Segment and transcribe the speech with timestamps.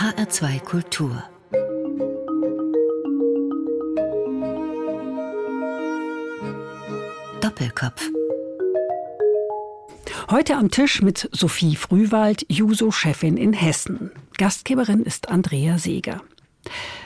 [0.00, 1.22] HR2 Kultur
[7.42, 8.08] Doppelkopf
[10.30, 14.10] Heute am Tisch mit Sophie Frühwald, Juso-Chefin in Hessen.
[14.38, 16.22] Gastgeberin ist Andrea Seeger.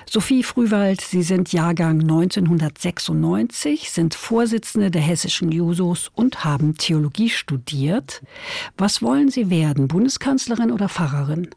[0.08, 8.22] Sophie Frühwald, Sie sind Jahrgang 1996, sind Vorsitzende der hessischen Jusos und haben Theologie studiert.
[8.78, 11.48] Was wollen Sie werden, Bundeskanzlerin oder Pfarrerin?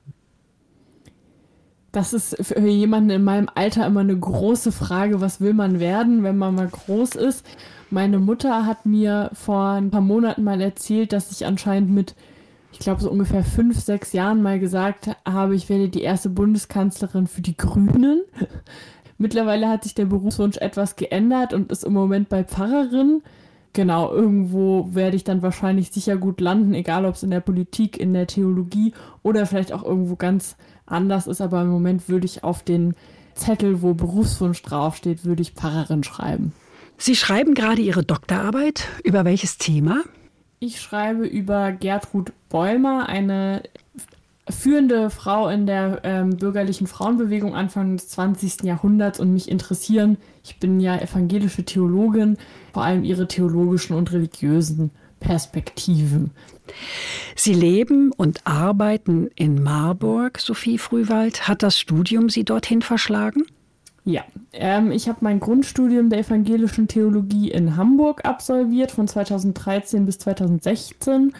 [1.97, 6.21] Das ist für jemanden in meinem Alter immer eine große Frage, was will man werden,
[6.21, 7.43] wenn man mal groß ist.
[7.89, 12.13] Meine Mutter hat mir vor ein paar Monaten mal erzählt, dass ich anscheinend mit
[12.71, 17.25] ich glaube, so ungefähr fünf, sechs Jahren mal gesagt habe, ich werde die erste Bundeskanzlerin
[17.25, 18.21] für die Grünen.
[19.17, 23.23] Mittlerweile hat sich der Berufswunsch etwas geändert und ist im Moment bei Pfarrerin.
[23.73, 27.99] Genau, irgendwo werde ich dann wahrscheinlich sicher gut landen, egal ob es in der Politik,
[27.99, 31.41] in der Theologie oder vielleicht auch irgendwo ganz anders ist.
[31.41, 32.95] Aber im Moment würde ich auf den
[33.35, 36.53] Zettel, wo Berufswunsch draufsteht, würde ich Pfarrerin schreiben.
[36.97, 38.87] Sie schreiben gerade Ihre Doktorarbeit.
[39.03, 40.03] Über welches Thema?
[40.59, 43.61] Ich schreibe über Gertrud Bäumer, eine
[44.49, 48.63] führende Frau in der ähm, bürgerlichen Frauenbewegung Anfang des 20.
[48.63, 52.37] Jahrhunderts und mich interessieren, ich bin ja evangelische Theologin,
[52.73, 56.31] vor allem ihre theologischen und religiösen Perspektiven.
[57.35, 61.47] Sie leben und arbeiten in Marburg, Sophie Frühwald.
[61.47, 63.43] Hat das Studium Sie dorthin verschlagen?
[64.05, 64.21] Ja,
[64.53, 71.33] ähm, ich habe mein Grundstudium der evangelischen Theologie in Hamburg absolviert von 2013 bis 2016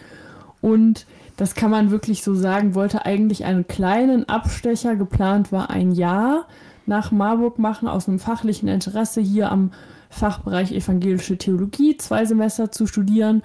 [0.59, 1.05] und
[1.37, 6.45] das kann man wirklich so sagen, wollte eigentlich einen kleinen Abstecher, geplant war ein Jahr
[6.85, 9.71] nach Marburg machen, aus einem fachlichen Interesse hier am
[10.09, 13.43] Fachbereich evangelische Theologie zwei Semester zu studieren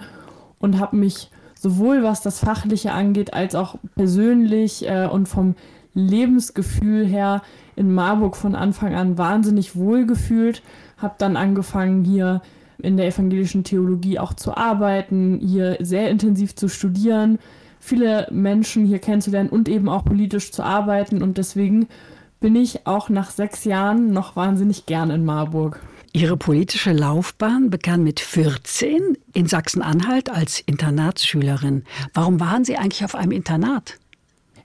[0.63, 5.55] und habe mich sowohl was das Fachliche angeht, als auch persönlich äh, und vom
[5.93, 7.41] Lebensgefühl her
[7.75, 10.63] in Marburg von Anfang an wahnsinnig wohl gefühlt,
[10.97, 12.41] habe dann angefangen hier
[12.77, 17.39] in der evangelischen Theologie auch zu arbeiten, hier sehr intensiv zu studieren,
[17.81, 21.87] viele Menschen hier kennenzulernen und eben auch politisch zu arbeiten und deswegen
[22.39, 25.81] bin ich auch nach sechs Jahren noch wahnsinnig gern in Marburg.
[26.15, 31.85] Ihre politische Laufbahn begann mit 14 in Sachsen-Anhalt als Internatsschülerin.
[32.13, 33.97] Warum waren Sie eigentlich auf einem Internat?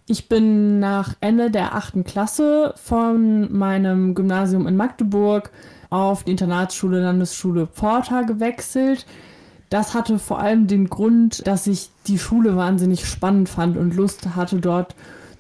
[0.07, 5.51] Ich bin nach Ende der achten Klasse von meinem Gymnasium in Magdeburg
[5.89, 9.07] auf die Internatsschule Landesschule Porta gewechselt.
[9.71, 14.37] Das hatte vor allem den Grund, dass ich die Schule wahnsinnig spannend fand und Lust
[14.37, 14.95] hatte, dort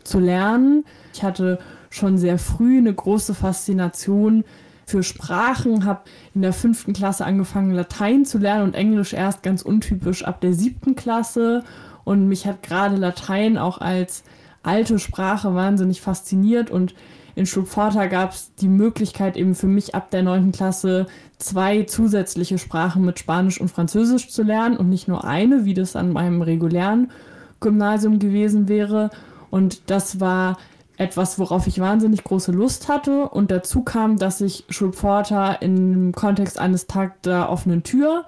[0.04, 0.86] zu lernen.
[1.12, 1.58] Ich hatte
[1.90, 4.44] schon sehr früh eine große Faszination
[4.88, 6.00] für Sprachen, habe
[6.34, 10.54] in der fünften Klasse angefangen, Latein zu lernen und Englisch erst ganz untypisch ab der
[10.54, 11.62] siebten Klasse.
[12.04, 14.24] Und mich hat gerade Latein auch als
[14.62, 16.94] alte Sprache wahnsinnig fasziniert und
[17.34, 20.52] in Stuttgart gab es die Möglichkeit eben für mich ab der 9.
[20.52, 21.06] Klasse
[21.36, 25.96] zwei zusätzliche Sprachen mit Spanisch und Französisch zu lernen und nicht nur eine, wie das
[25.96, 27.12] an meinem regulären
[27.60, 29.10] Gymnasium gewesen wäre.
[29.50, 30.56] Und das war
[30.98, 33.28] etwas, worauf ich wahnsinnig große Lust hatte.
[33.28, 38.24] Und dazu kam, dass ich Schulpforta im Kontext eines Tag der offenen Tür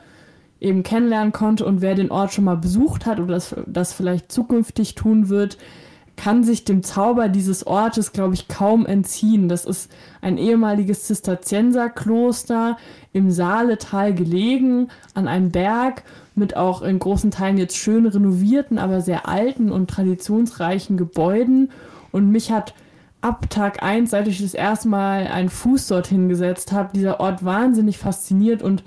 [0.60, 1.66] eben kennenlernen konnte.
[1.66, 5.58] Und wer den Ort schon mal besucht hat oder das, das vielleicht zukünftig tun wird,
[6.16, 9.48] kann sich dem Zauber dieses Ortes, glaube ich, kaum entziehen.
[9.48, 12.76] Das ist ein ehemaliges Zisterzienserkloster
[13.12, 16.04] im Saaletal gelegen, an einem Berg
[16.34, 21.70] mit auch in großen Teilen jetzt schön renovierten, aber sehr alten und traditionsreichen Gebäuden.
[22.12, 22.74] Und mich hat
[23.20, 27.44] ab Tag 1, seit ich das erste Mal einen Fuß dorthin gesetzt habe, dieser Ort
[27.44, 28.82] wahnsinnig fasziniert und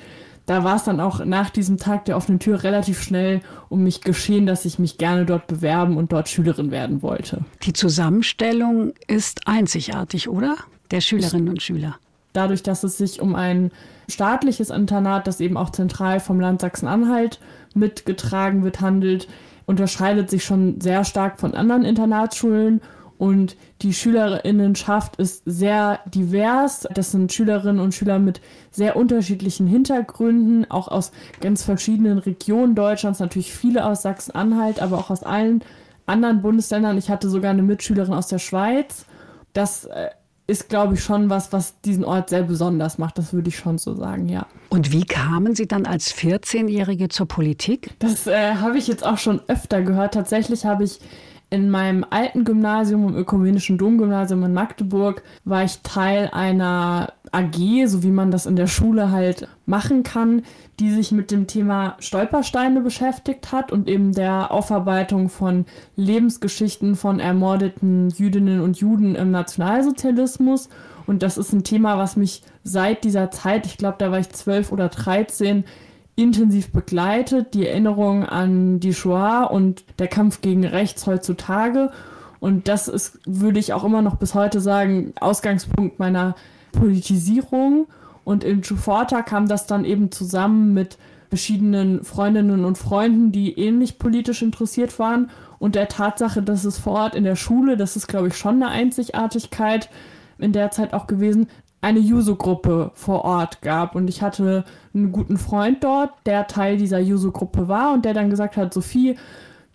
[0.45, 3.39] da war es dann auch nach diesem Tag der offenen Tür relativ schnell
[3.69, 7.45] um mich geschehen, dass ich mich gerne dort bewerben und dort Schülerin werden wollte.
[7.63, 10.57] Die Zusammenstellung ist einzigartig, oder?
[10.91, 11.95] Der Schülerinnen und Schüler.
[12.33, 13.71] Dadurch, dass es sich um ein
[14.09, 17.39] staatliches Internat, das eben auch zentral vom Land Sachsen-Anhalt
[17.73, 19.29] mitgetragen wird, handelt,
[19.65, 22.81] unterscheidet sich schon sehr stark von anderen Internatsschulen
[23.23, 26.85] und die Schülerinnenschaft ist sehr divers.
[26.93, 33.21] Das sind Schülerinnen und Schüler mit sehr unterschiedlichen Hintergründen, auch aus ganz verschiedenen Regionen Deutschlands,
[33.21, 35.63] natürlich viele aus Sachsen-Anhalt, aber auch aus allen
[36.05, 36.97] anderen Bundesländern.
[36.97, 39.05] Ich hatte sogar eine Mitschülerin aus der Schweiz.
[39.53, 40.09] Das äh,
[40.45, 43.17] ist, glaube ich, schon was, was diesen Ort sehr besonders macht.
[43.17, 44.47] Das würde ich schon so sagen, ja.
[44.67, 47.91] Und wie kamen Sie dann als 14-Jährige zur Politik?
[47.99, 50.13] Das äh, habe ich jetzt auch schon öfter gehört.
[50.13, 50.99] Tatsächlich habe ich
[51.53, 58.01] In meinem alten Gymnasium, im Ökumenischen Domgymnasium in Magdeburg, war ich Teil einer AG, so
[58.01, 60.41] wie man das in der Schule halt machen kann,
[60.79, 65.65] die sich mit dem Thema Stolpersteine beschäftigt hat und eben der Aufarbeitung von
[65.95, 70.69] Lebensgeschichten von ermordeten Jüdinnen und Juden im Nationalsozialismus.
[71.05, 74.29] Und das ist ein Thema, was mich seit dieser Zeit, ich glaube, da war ich
[74.29, 75.65] zwölf oder dreizehn,
[76.15, 81.91] intensiv begleitet, die Erinnerung an die Shoah und der Kampf gegen Rechts heutzutage.
[82.39, 86.35] Und das ist, würde ich auch immer noch bis heute sagen, Ausgangspunkt meiner
[86.71, 87.87] Politisierung.
[88.23, 90.97] Und in Chuforta kam das dann eben zusammen mit
[91.29, 96.93] verschiedenen Freundinnen und Freunden, die ähnlich politisch interessiert waren und der Tatsache, dass es vor
[96.93, 99.89] Ort in der Schule, das ist glaube ich schon eine Einzigartigkeit
[100.37, 101.47] in der Zeit auch gewesen,
[101.83, 103.95] eine Juso-Gruppe vor Ort gab.
[103.95, 104.63] Und ich hatte
[104.93, 109.17] einen guten Freund dort, der Teil dieser Juso-Gruppe war und der dann gesagt hat, Sophie,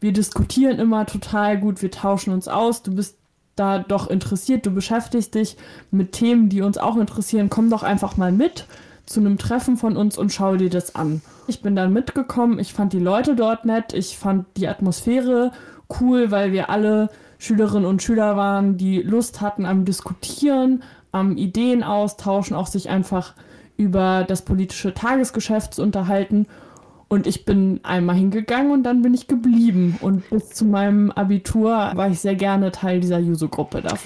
[0.00, 3.18] wir diskutieren immer total gut, wir tauschen uns aus, du bist
[3.56, 5.56] da doch interessiert, du beschäftigst dich
[5.90, 8.66] mit Themen, die uns auch interessieren, komm doch einfach mal mit
[9.04, 11.20] zu einem Treffen von uns und schau dir das an.
[11.46, 15.52] Ich bin dann mitgekommen, ich fand die Leute dort nett, ich fand die Atmosphäre
[16.00, 20.82] cool, weil wir alle Schülerinnen und Schüler waren, die Lust hatten am Diskutieren,
[21.12, 23.34] am Ideen austauschen, auch sich einfach
[23.76, 26.46] über das politische Tagesgeschäft zu unterhalten.
[27.08, 29.96] Und ich bin einmal hingegangen und dann bin ich geblieben.
[30.02, 33.96] Und bis zu meinem Abitur war ich sehr gerne Teil dieser Juso-Gruppe da.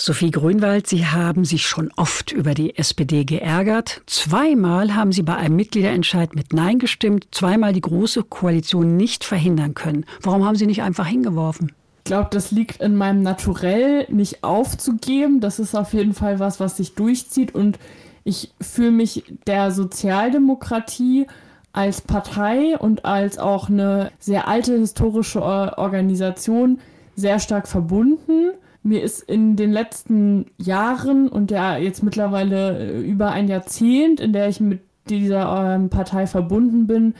[0.00, 4.02] Sophie Grünwald, Sie haben sich schon oft über die SPD geärgert.
[4.06, 9.74] Zweimal haben Sie bei einem Mitgliederentscheid mit Nein gestimmt, zweimal die große Koalition nicht verhindern
[9.74, 10.04] können.
[10.22, 11.72] Warum haben Sie nicht einfach hingeworfen?
[12.08, 15.40] Glaube, das liegt in meinem Naturell, nicht aufzugeben.
[15.40, 17.54] Das ist auf jeden Fall was, was sich durchzieht.
[17.54, 17.78] Und
[18.24, 21.26] ich fühle mich der Sozialdemokratie
[21.72, 26.80] als Partei und als auch eine sehr alte historische Organisation
[27.14, 28.52] sehr stark verbunden.
[28.82, 34.32] Mir ist in den letzten Jahren und ja jetzt mittlerweile äh, über ein Jahrzehnt, in
[34.32, 34.80] der ich mit
[35.10, 37.14] dieser ähm, Partei verbunden bin,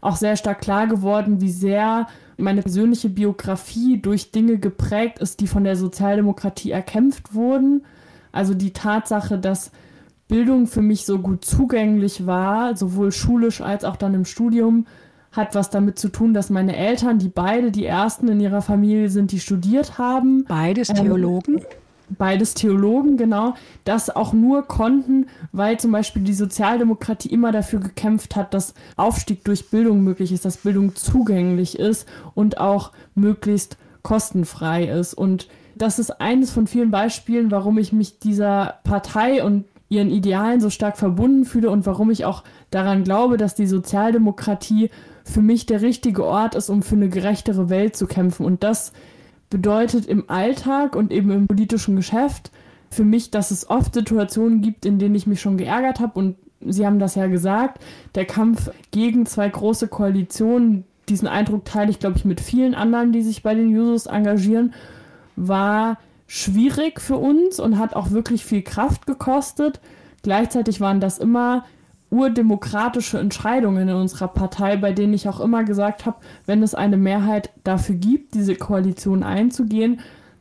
[0.00, 2.06] auch sehr stark klar geworden, wie sehr
[2.38, 7.84] meine persönliche Biografie durch Dinge geprägt ist, die von der Sozialdemokratie erkämpft wurden.
[8.32, 9.72] Also die Tatsache, dass
[10.28, 14.86] Bildung für mich so gut zugänglich war, sowohl schulisch als auch dann im Studium,
[15.32, 19.10] hat was damit zu tun, dass meine Eltern, die beide die ersten in ihrer Familie
[19.10, 20.44] sind, die studiert haben.
[20.44, 21.58] Beides ähm, Theologen?
[21.58, 21.64] Ähm,
[22.10, 28.36] beides Theologen, genau, das auch nur konnten, weil zum Beispiel die Sozialdemokratie immer dafür gekämpft
[28.36, 34.84] hat, dass Aufstieg durch Bildung möglich ist, dass Bildung zugänglich ist und auch möglichst kostenfrei
[34.84, 35.14] ist.
[35.14, 40.60] Und das ist eines von vielen Beispielen, warum ich mich dieser Partei und ihren Idealen
[40.60, 44.90] so stark verbunden fühle und warum ich auch daran glaube, dass die Sozialdemokratie
[45.24, 48.44] für mich der richtige Ort ist, um für eine gerechtere Welt zu kämpfen.
[48.44, 48.92] Und das
[49.50, 52.50] bedeutet im Alltag und eben im politischen Geschäft
[52.90, 56.36] für mich, dass es oft Situationen gibt, in denen ich mich schon geärgert habe und
[56.60, 57.82] Sie haben das ja gesagt,
[58.14, 63.12] der Kampf gegen zwei große Koalitionen, diesen Eindruck teile ich, glaube ich, mit vielen anderen,
[63.12, 64.74] die sich bei den Jusos engagieren,
[65.36, 69.80] war schwierig für uns und hat auch wirklich viel Kraft gekostet.
[70.22, 71.64] Gleichzeitig waren das immer
[72.10, 76.16] urdemokratische Entscheidungen in unserer Partei, bei denen ich auch immer gesagt habe,
[76.46, 80.00] wenn es eine Mehrheit dafür gibt, diese Koalition einzugehen,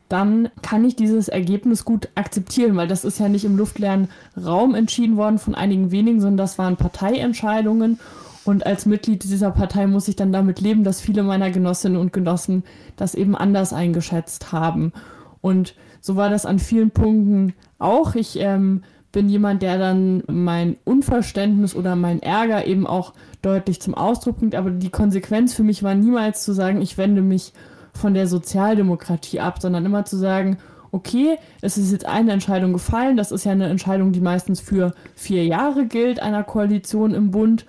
[0.09, 4.07] dann kann ich dieses Ergebnis gut akzeptieren, weil das ist ja nicht im luftleeren
[4.41, 7.99] Raum entschieden worden von einigen wenigen, sondern das waren Parteientscheidungen.
[8.45, 12.13] Und als Mitglied dieser Partei muss ich dann damit leben, dass viele meiner Genossinnen und
[12.13, 12.63] Genossen
[12.95, 14.93] das eben anders eingeschätzt haben.
[15.41, 18.15] Und so war das an vielen Punkten auch.
[18.15, 23.95] Ich ähm, bin jemand, der dann mein Unverständnis oder mein Ärger eben auch deutlich zum
[23.95, 24.55] Ausdruck bringt.
[24.55, 27.53] Aber die Konsequenz für mich war niemals zu sagen, ich wende mich
[27.93, 30.57] von der Sozialdemokratie ab, sondern immer zu sagen,
[30.91, 33.17] okay, es ist jetzt eine Entscheidung gefallen.
[33.17, 37.65] Das ist ja eine Entscheidung, die meistens für vier Jahre gilt, einer Koalition im Bund.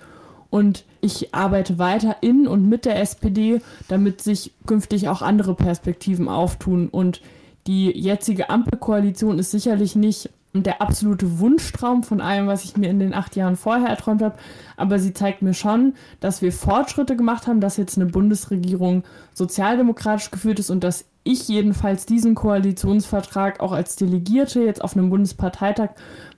[0.49, 6.27] Und ich arbeite weiter in und mit der SPD, damit sich künftig auch andere Perspektiven
[6.27, 6.89] auftun.
[6.89, 7.21] Und
[7.67, 12.99] die jetzige Ampelkoalition ist sicherlich nicht der absolute Wunschtraum von allem, was ich mir in
[12.99, 14.35] den acht Jahren vorher erträumt habe.
[14.77, 19.03] Aber sie zeigt mir schon, dass wir Fortschritte gemacht haben, dass jetzt eine Bundesregierung
[19.33, 25.11] sozialdemokratisch geführt ist und dass ich jedenfalls diesen Koalitionsvertrag auch als Delegierte jetzt auf einem
[25.11, 25.89] Bundesparteitag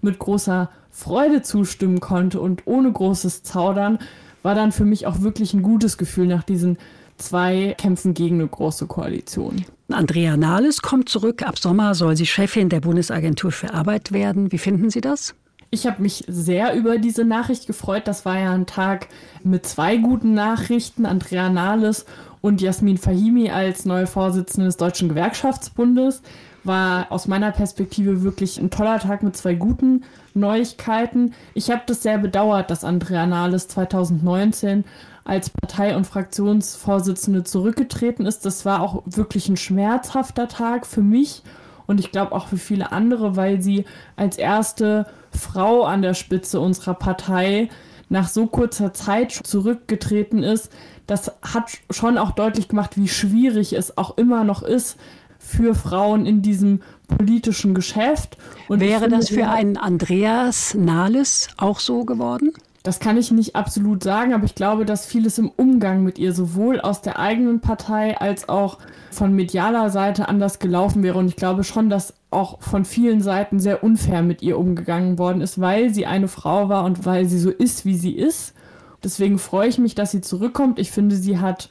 [0.01, 3.99] mit großer Freude zustimmen konnte und ohne großes Zaudern,
[4.43, 6.77] war dann für mich auch wirklich ein gutes Gefühl nach diesen
[7.17, 9.63] zwei Kämpfen gegen eine große Koalition.
[9.93, 11.43] Andrea Nahles kommt zurück.
[11.43, 14.51] Ab Sommer soll sie Chefin der Bundesagentur für Arbeit werden.
[14.51, 15.35] Wie finden Sie das?
[15.69, 18.03] Ich habe mich sehr über diese Nachricht gefreut.
[18.05, 19.07] Das war ja ein Tag
[19.43, 21.05] mit zwei guten Nachrichten.
[21.05, 22.05] Andrea Nahles
[22.41, 26.21] und Jasmin Fahimi als neue Vorsitzende des Deutschen Gewerkschaftsbundes
[26.63, 31.33] war aus meiner Perspektive wirklich ein toller Tag mit zwei guten Neuigkeiten.
[31.53, 34.83] Ich habe das sehr bedauert, dass Andrea Nahles 2019
[35.23, 38.45] als Partei- und Fraktionsvorsitzende zurückgetreten ist.
[38.45, 41.43] Das war auch wirklich ein schmerzhafter Tag für mich
[41.87, 43.85] und ich glaube auch für viele andere, weil sie
[44.15, 47.69] als erste Frau an der Spitze unserer Partei
[48.09, 50.71] nach so kurzer Zeit zurückgetreten ist.
[51.07, 54.97] Das hat schon auch deutlich gemacht, wie schwierig es auch immer noch ist
[55.39, 58.37] für Frauen in diesem politischen Geschäft.
[58.67, 62.53] Und Wäre finde, das für einen Andreas Nahles auch so geworden?
[62.83, 66.33] Das kann ich nicht absolut sagen, aber ich glaube, dass vieles im Umgang mit ihr
[66.33, 68.79] sowohl aus der eigenen Partei als auch
[69.11, 71.19] von medialer Seite anders gelaufen wäre.
[71.19, 75.41] Und ich glaube schon, dass auch von vielen Seiten sehr unfair mit ihr umgegangen worden
[75.41, 78.55] ist, weil sie eine Frau war und weil sie so ist, wie sie ist.
[79.03, 80.79] Deswegen freue ich mich, dass sie zurückkommt.
[80.79, 81.69] Ich finde, sie hat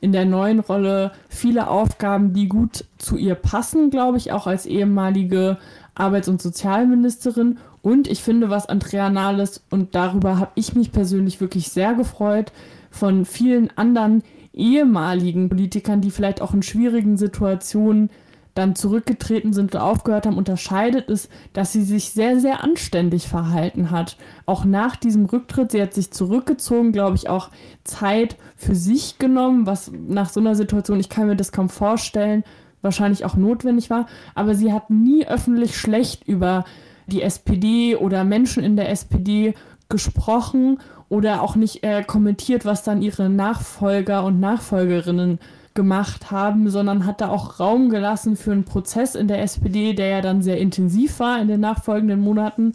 [0.00, 4.66] in der neuen Rolle viele Aufgaben, die gut zu ihr passen, glaube ich, auch als
[4.66, 5.58] ehemalige
[5.94, 7.58] Arbeits- und Sozialministerin.
[7.82, 12.52] Und ich finde, was Andrea Nahles, und darüber habe ich mich persönlich wirklich sehr gefreut,
[12.90, 14.22] von vielen anderen
[14.52, 18.10] ehemaligen Politikern, die vielleicht auch in schwierigen Situationen
[18.54, 23.90] dann zurückgetreten sind und aufgehört haben, unterscheidet es, dass sie sich sehr, sehr anständig verhalten
[23.90, 24.18] hat.
[24.44, 27.48] Auch nach diesem Rücktritt, sie hat sich zurückgezogen, glaube ich, auch
[27.82, 32.44] Zeit für sich genommen, was nach so einer Situation, ich kann mir das kaum vorstellen,
[32.82, 34.06] wahrscheinlich auch notwendig war.
[34.34, 36.64] Aber sie hat nie öffentlich schlecht über
[37.06, 39.54] die SPD oder Menschen in der SPD
[39.88, 40.78] gesprochen
[41.08, 45.38] oder auch nicht äh, kommentiert, was dann ihre Nachfolger und Nachfolgerinnen
[45.74, 50.08] gemacht haben, sondern hat da auch Raum gelassen für einen Prozess in der SPD, der
[50.08, 52.74] ja dann sehr intensiv war in den nachfolgenden Monaten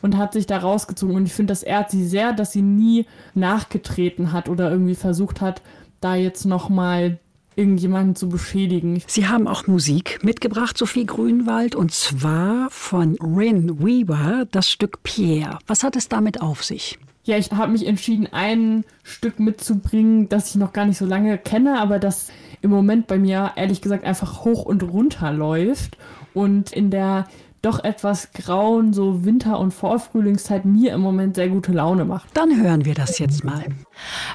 [0.00, 1.14] und hat sich da rausgezogen.
[1.14, 5.40] Und ich finde, das ehrt sie sehr, dass sie nie nachgetreten hat oder irgendwie versucht
[5.40, 5.62] hat,
[6.00, 7.18] da jetzt nochmal
[7.56, 9.02] irgendjemanden zu beschädigen.
[9.06, 15.58] Sie haben auch Musik mitgebracht, Sophie Grünwald, und zwar von Rin Weaver, das Stück Pierre.
[15.66, 16.98] Was hat es damit auf sich?
[17.24, 21.38] Ja, ich habe mich entschieden, ein Stück mitzubringen, das ich noch gar nicht so lange
[21.38, 22.32] kenne, aber das
[22.62, 25.98] im Moment bei mir ehrlich gesagt einfach hoch und runter läuft
[26.34, 27.28] und in der
[27.62, 32.28] doch etwas grauen, so Winter- und Vorfrühlingszeit mir im Moment sehr gute Laune macht.
[32.34, 33.64] Dann hören wir das jetzt mal.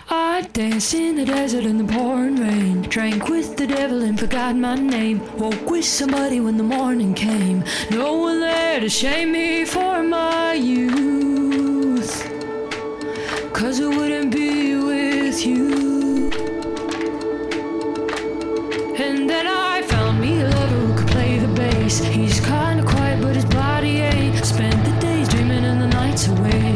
[0.10, 2.84] I danced in the desert in the pouring rain.
[2.90, 5.20] Drank with the devil and forgot my name.
[5.38, 7.64] Woke with somebody when the morning came.
[7.92, 12.24] No one there to shame me for my youth.
[13.52, 16.32] Cause I wouldn't be with you.
[18.98, 22.00] And then I found me a lover who could play the bass.
[22.00, 22.40] He's
[26.26, 26.67] and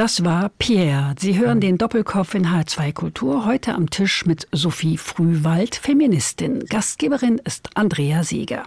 [0.00, 1.14] Das war Pierre.
[1.18, 3.44] Sie hören den Doppelkopf in H2 Kultur.
[3.44, 6.64] Heute am Tisch mit Sophie Frühwald, Feministin.
[6.70, 8.62] Gastgeberin ist Andrea Seeger.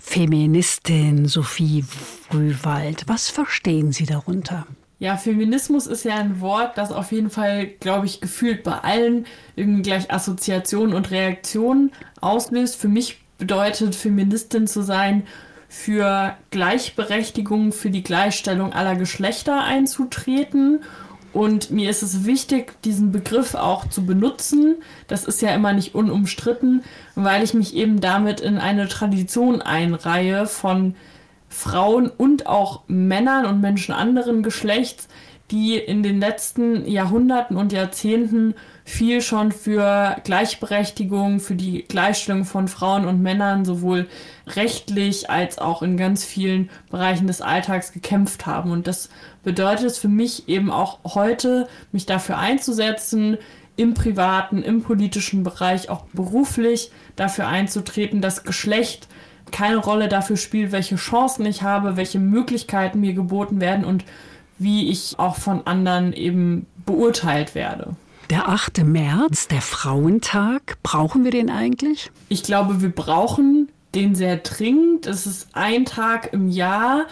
[0.00, 4.66] Feministin Sophie Frühwald, was verstehen Sie darunter?
[5.00, 9.26] Ja, Feminismus ist ja ein Wort, das auf jeden Fall, glaube ich, gefühlt bei allen
[9.56, 12.76] irgendwie gleich Assoziationen und Reaktionen auslöst.
[12.76, 15.24] Für mich bedeutet Feministin zu sein,
[15.70, 20.80] für Gleichberechtigung, für die Gleichstellung aller Geschlechter einzutreten.
[21.32, 24.82] Und mir ist es wichtig, diesen Begriff auch zu benutzen.
[25.06, 26.82] Das ist ja immer nicht unumstritten,
[27.14, 30.96] weil ich mich eben damit in eine Tradition einreihe von
[31.48, 35.06] Frauen und auch Männern und Menschen anderen Geschlechts,
[35.52, 38.54] die in den letzten Jahrhunderten und Jahrzehnten
[38.90, 44.08] viel schon für Gleichberechtigung, für die Gleichstellung von Frauen und Männern sowohl
[44.46, 48.70] rechtlich als auch in ganz vielen Bereichen des Alltags gekämpft haben.
[48.70, 49.08] Und das
[49.42, 53.38] bedeutet es für mich eben auch heute, mich dafür einzusetzen,
[53.76, 59.08] im privaten, im politischen Bereich, auch beruflich dafür einzutreten, dass Geschlecht
[59.52, 64.04] keine Rolle dafür spielt, welche Chancen ich habe, welche Möglichkeiten mir geboten werden und
[64.58, 67.96] wie ich auch von anderen eben beurteilt werde.
[68.30, 68.84] Der 8.
[68.84, 72.12] März, der Frauentag, brauchen wir den eigentlich?
[72.28, 75.08] Ich glaube, wir brauchen den sehr dringend.
[75.08, 77.06] Es ist ein Tag im Jahr,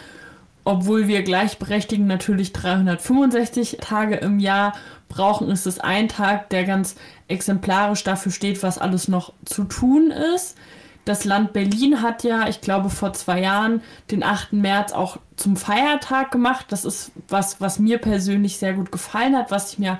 [0.62, 4.74] obwohl wir gleichberechtigen natürlich 365 Tage im Jahr
[5.08, 6.94] brauchen, ist es ein Tag, der ganz
[7.26, 10.56] exemplarisch dafür steht, was alles noch zu tun ist.
[11.04, 14.52] Das Land Berlin hat ja, ich glaube, vor zwei Jahren den 8.
[14.52, 16.66] März auch zum Feiertag gemacht.
[16.68, 19.98] Das ist was, was mir persönlich sehr gut gefallen hat, was ich mir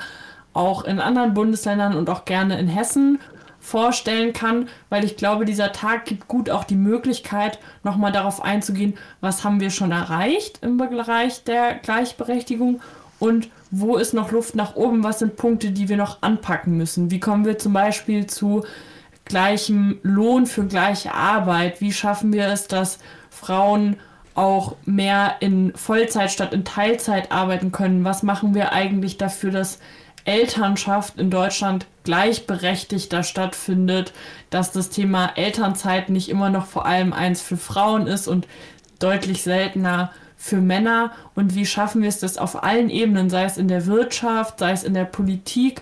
[0.59, 3.21] auch in anderen Bundesländern und auch gerne in Hessen
[3.61, 8.97] vorstellen kann, weil ich glaube, dieser Tag gibt gut auch die Möglichkeit, nochmal darauf einzugehen,
[9.21, 12.81] was haben wir schon erreicht im Bereich der Gleichberechtigung
[13.19, 17.11] und wo ist noch Luft nach oben, was sind Punkte, die wir noch anpacken müssen.
[17.11, 18.65] Wie kommen wir zum Beispiel zu
[19.25, 21.81] gleichem Lohn für gleiche Arbeit?
[21.81, 22.99] Wie schaffen wir es, dass
[23.31, 23.97] Frauen
[24.35, 28.05] auch mehr in Vollzeit statt in Teilzeit arbeiten können?
[28.05, 29.79] Was machen wir eigentlich dafür, dass
[30.29, 34.13] Elternschaft in Deutschland gleichberechtigter stattfindet,
[34.51, 38.47] dass das Thema Elternzeit nicht immer noch vor allem eins für Frauen ist und
[38.99, 43.57] deutlich seltener für Männer und wie schaffen wir es, das auf allen Ebenen, sei es
[43.57, 45.81] in der Wirtschaft, sei es in der Politik,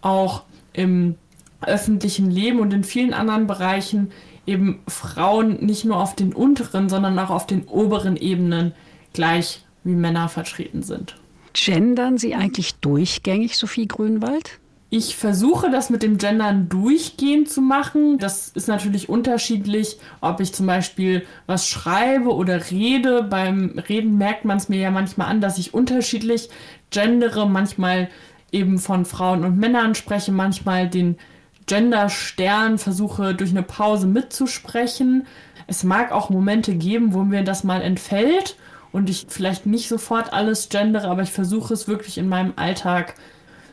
[0.00, 1.16] auch im
[1.60, 4.12] öffentlichen Leben und in vielen anderen Bereichen
[4.46, 8.72] eben Frauen nicht nur auf den unteren, sondern auch auf den oberen Ebenen
[9.12, 11.16] gleich wie Männer vertreten sind.
[11.64, 14.60] Gendern Sie eigentlich durchgängig, Sophie Grünwald?
[14.90, 18.18] Ich versuche das mit dem Gendern durchgehend zu machen.
[18.18, 23.24] Das ist natürlich unterschiedlich, ob ich zum Beispiel was schreibe oder rede.
[23.24, 26.48] Beim Reden merkt man es mir ja manchmal an, dass ich unterschiedlich
[26.90, 28.08] gendere, manchmal
[28.52, 31.18] eben von Frauen und Männern spreche, manchmal den
[31.66, 35.26] Genderstern versuche durch eine Pause mitzusprechen.
[35.66, 38.56] Es mag auch Momente geben, wo mir das mal entfällt
[38.92, 43.14] und ich vielleicht nicht sofort alles gendere, aber ich versuche es wirklich in meinem Alltag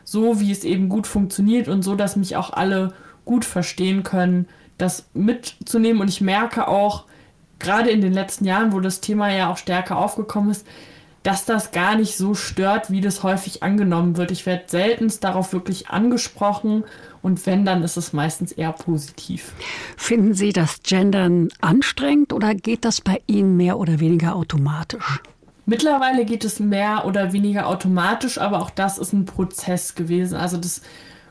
[0.04, 2.92] so, wie es eben gut funktioniert und so, dass mich auch alle
[3.24, 4.46] gut verstehen können,
[4.78, 6.00] das mitzunehmen.
[6.00, 7.04] Und ich merke auch,
[7.58, 10.66] gerade in den letzten Jahren, wo das Thema ja auch stärker aufgekommen ist,
[11.26, 14.30] dass das gar nicht so stört, wie das häufig angenommen wird.
[14.30, 16.84] Ich werde seltenst darauf wirklich angesprochen
[17.20, 19.52] und wenn, dann ist es meistens eher positiv.
[19.96, 25.20] Finden Sie das Gendern anstrengend oder geht das bei Ihnen mehr oder weniger automatisch?
[25.64, 30.36] Mittlerweile geht es mehr oder weniger automatisch, aber auch das ist ein Prozess gewesen.
[30.36, 30.82] Also das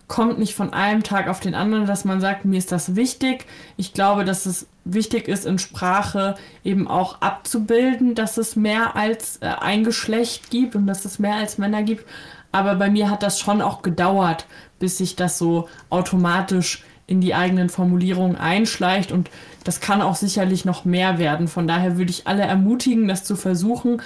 [0.09, 3.45] kommt nicht von einem Tag auf den anderen, dass man sagt, mir ist das wichtig.
[3.77, 9.37] Ich glaube, dass es wichtig ist, in Sprache eben auch abzubilden, dass es mehr als
[9.37, 12.05] äh, ein Geschlecht gibt und dass es mehr als Männer gibt.
[12.51, 14.45] Aber bei mir hat das schon auch gedauert,
[14.79, 19.29] bis sich das so automatisch in die eigenen Formulierungen einschleicht und
[19.63, 21.47] das kann auch sicherlich noch mehr werden.
[21.47, 24.01] Von daher würde ich alle ermutigen, das zu versuchen.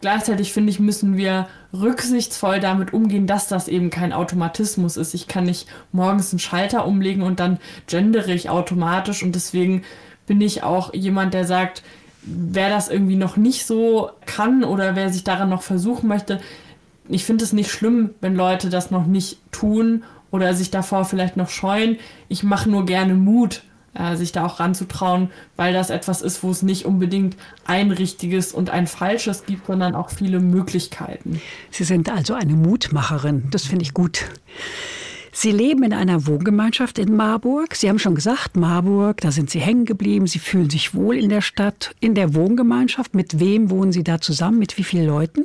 [0.00, 5.14] Gleichzeitig finde ich, müssen wir rücksichtsvoll damit umgehen, dass das eben kein Automatismus ist.
[5.14, 9.82] Ich kann nicht morgens einen Schalter umlegen und dann gendere ich automatisch und deswegen
[10.26, 11.82] bin ich auch jemand, der sagt,
[12.22, 16.40] wer das irgendwie noch nicht so kann oder wer sich daran noch versuchen möchte,
[17.08, 21.36] ich finde es nicht schlimm, wenn Leute das noch nicht tun oder sich davor vielleicht
[21.36, 21.98] noch scheuen.
[22.28, 26.50] Ich mache nur gerne Mut, äh, sich da auch ranzutrauen, weil das etwas ist, wo
[26.50, 31.40] es nicht unbedingt ein richtiges und ein falsches gibt, sondern auch viele Möglichkeiten.
[31.70, 33.44] Sie sind also eine Mutmacherin.
[33.50, 34.24] Das finde ich gut.
[35.36, 37.74] Sie leben in einer Wohngemeinschaft in Marburg.
[37.74, 40.28] Sie haben schon gesagt, Marburg, da sind Sie hängen geblieben.
[40.28, 43.16] Sie fühlen sich wohl in der Stadt, in der Wohngemeinschaft.
[43.16, 44.60] Mit wem wohnen Sie da zusammen?
[44.60, 45.44] Mit wie vielen Leuten?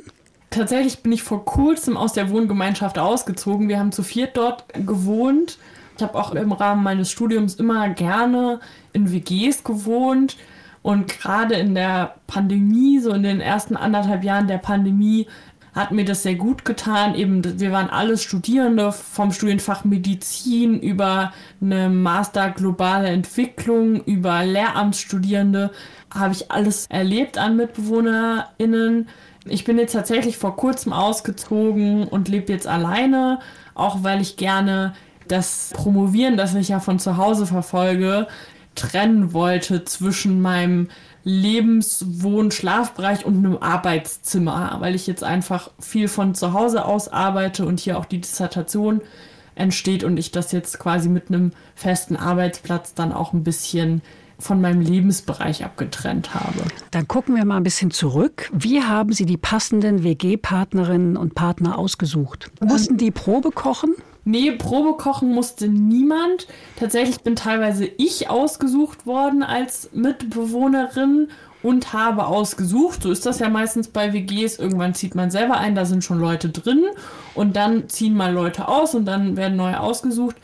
[0.50, 3.68] Tatsächlich bin ich vor kurzem aus der Wohngemeinschaft ausgezogen.
[3.68, 5.58] Wir haben zu viert dort gewohnt.
[5.96, 8.60] Ich habe auch im Rahmen meines Studiums immer gerne
[8.92, 10.36] in WGs gewohnt.
[10.82, 15.26] Und gerade in der Pandemie, so in den ersten anderthalb Jahren der Pandemie,
[15.74, 17.14] hat mir das sehr gut getan.
[17.14, 25.70] Eben, wir waren alle Studierende vom Studienfach Medizin über eine Master globale Entwicklung, über Lehramtsstudierende,
[26.12, 29.08] habe ich alles erlebt an MitbewohnerInnen.
[29.44, 33.38] Ich bin jetzt tatsächlich vor kurzem ausgezogen und lebe jetzt alleine,
[33.74, 34.92] auch weil ich gerne
[35.28, 38.26] das Promovieren, das ich ja von zu Hause verfolge,
[38.74, 40.88] trennen wollte zwischen meinem
[41.24, 47.08] Lebens-, Wohn-, Schlafbereich und einem Arbeitszimmer, weil ich jetzt einfach viel von zu Hause aus
[47.08, 49.00] arbeite und hier auch die Dissertation
[49.54, 54.02] entsteht und ich das jetzt quasi mit einem festen Arbeitsplatz dann auch ein bisschen
[54.38, 56.62] von meinem Lebensbereich abgetrennt habe.
[56.90, 58.50] Dann gucken wir mal ein bisschen zurück.
[58.54, 62.50] Wie haben Sie die passenden WG-Partnerinnen und Partner ausgesucht?
[62.60, 63.94] Mussten die Probe kochen?
[64.24, 66.46] Nee, Probe kochen musste niemand.
[66.76, 71.28] Tatsächlich bin teilweise ich ausgesucht worden als Mitbewohnerin
[71.62, 73.02] und habe ausgesucht.
[73.02, 74.58] So ist das ja meistens bei WGs.
[74.58, 76.84] Irgendwann zieht man selber ein, da sind schon Leute drin
[77.34, 80.36] und dann ziehen mal Leute aus und dann werden neue ausgesucht.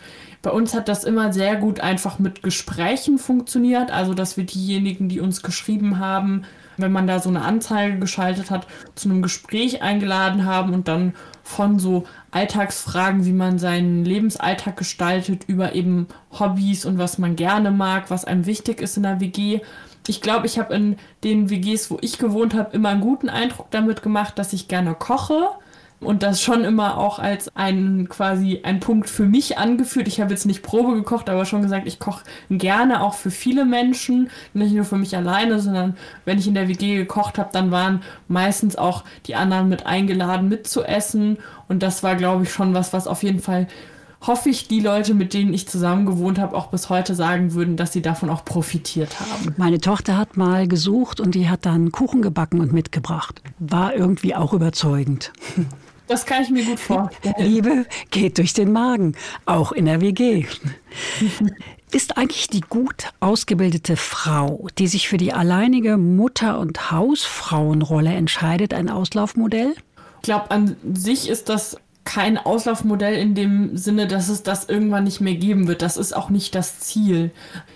[0.43, 3.91] Bei uns hat das immer sehr gut einfach mit Gesprächen funktioniert.
[3.91, 6.45] Also, dass wir diejenigen, die uns geschrieben haben,
[6.77, 11.15] wenn man da so eine Anzeige geschaltet hat, zu einem Gespräch eingeladen haben und dann
[11.43, 12.05] von so
[12.37, 16.07] Alltagsfragen, wie man seinen Lebensalltag gestaltet, über eben
[16.39, 19.61] Hobbys und was man gerne mag, was einem wichtig ist in der WG.
[20.07, 23.71] Ich glaube, ich habe in den WGs, wo ich gewohnt habe, immer einen guten Eindruck
[23.71, 25.49] damit gemacht, dass ich gerne koche
[26.01, 30.09] und das schon immer auch als ein quasi ein Punkt für mich angeführt.
[30.09, 33.65] Ich habe jetzt nicht Probe gekocht, aber schon gesagt, ich koche gerne auch für viele
[33.65, 37.71] Menschen, nicht nur für mich alleine, sondern wenn ich in der WG gekocht habe, dann
[37.71, 42.93] waren meistens auch die anderen mit eingeladen mitzuessen und das war glaube ich schon was,
[42.93, 43.67] was auf jeden Fall
[44.27, 47.77] hoffe ich, die Leute, mit denen ich zusammen gewohnt habe, auch bis heute sagen würden,
[47.77, 49.55] dass sie davon auch profitiert haben.
[49.57, 53.43] Meine Tochter hat mal gesucht und die hat dann Kuchen gebacken und mitgebracht.
[53.59, 55.33] War irgendwie auch überzeugend.
[56.07, 57.35] Das kann ich mir gut vorstellen.
[57.39, 59.15] Liebe geht durch den Magen,
[59.45, 60.47] auch in der WG.
[61.93, 68.75] Ist eigentlich die gut ausgebildete Frau, die sich für die alleinige Mutter- und Hausfrauenrolle entscheidet,
[68.75, 69.75] ein Auslaufmodell?
[70.17, 75.05] Ich glaube, an sich ist das kein Auslaufmodell in dem Sinne, dass es das irgendwann
[75.05, 75.83] nicht mehr geben wird.
[75.83, 77.33] Das ist auch nicht das Ziel.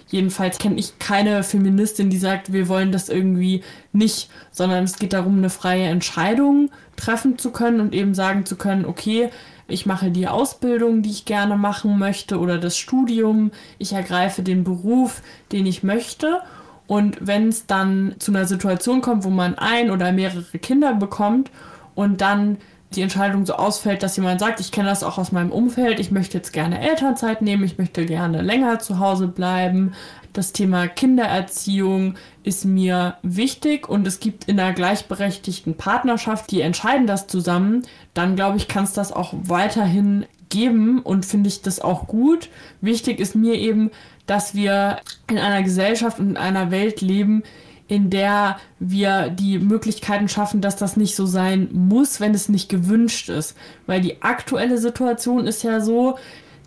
[0.08, 3.62] Jedenfalls kenne ich keine Feministin, die sagt, wir wollen das irgendwie
[3.92, 8.56] nicht, sondern es geht darum, eine freie Entscheidung treffen zu können und eben sagen zu
[8.56, 9.30] können, okay,
[9.66, 14.64] ich mache die Ausbildung, die ich gerne machen möchte oder das Studium, ich ergreife den
[14.64, 16.40] Beruf, den ich möchte.
[16.86, 21.50] Und wenn es dann zu einer Situation kommt, wo man ein oder mehrere Kinder bekommt
[21.94, 22.58] und dann
[22.94, 26.10] die Entscheidung so ausfällt, dass jemand sagt, ich kenne das auch aus meinem Umfeld, ich
[26.10, 29.92] möchte jetzt gerne Elternzeit nehmen, ich möchte gerne länger zu Hause bleiben.
[30.32, 37.06] Das Thema Kindererziehung ist mir wichtig und es gibt in einer gleichberechtigten Partnerschaft, die entscheiden
[37.06, 37.82] das zusammen,
[38.14, 42.48] dann glaube ich, kann es das auch weiterhin geben und finde ich das auch gut.
[42.80, 43.90] Wichtig ist mir eben,
[44.26, 47.42] dass wir in einer Gesellschaft und in einer Welt leben,
[47.88, 52.68] in der wir die Möglichkeiten schaffen, dass das nicht so sein muss, wenn es nicht
[52.68, 53.56] gewünscht ist.
[53.86, 56.16] Weil die aktuelle Situation ist ja so,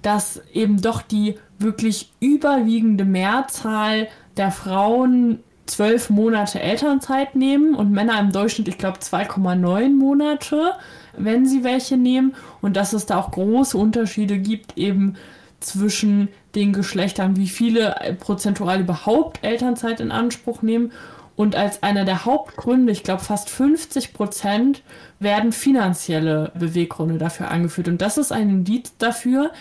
[0.02, 8.20] dass eben doch die wirklich überwiegende Mehrzahl der Frauen zwölf Monate Elternzeit nehmen und Männer
[8.20, 10.74] im Durchschnitt, ich glaube, 2,9 Monate,
[11.18, 12.36] wenn sie welche nehmen.
[12.62, 15.16] Und dass es da auch große Unterschiede gibt, eben
[15.60, 20.92] zwischen den Geschlechtern, wie viele prozentual überhaupt Elternzeit in Anspruch nehmen.
[21.36, 24.84] Und als einer der Hauptgründe, ich glaube fast 50 Prozent,
[25.20, 27.88] werden finanzielle Beweggründe dafür angeführt.
[27.88, 29.52] Und das ist ein Indiz dafür,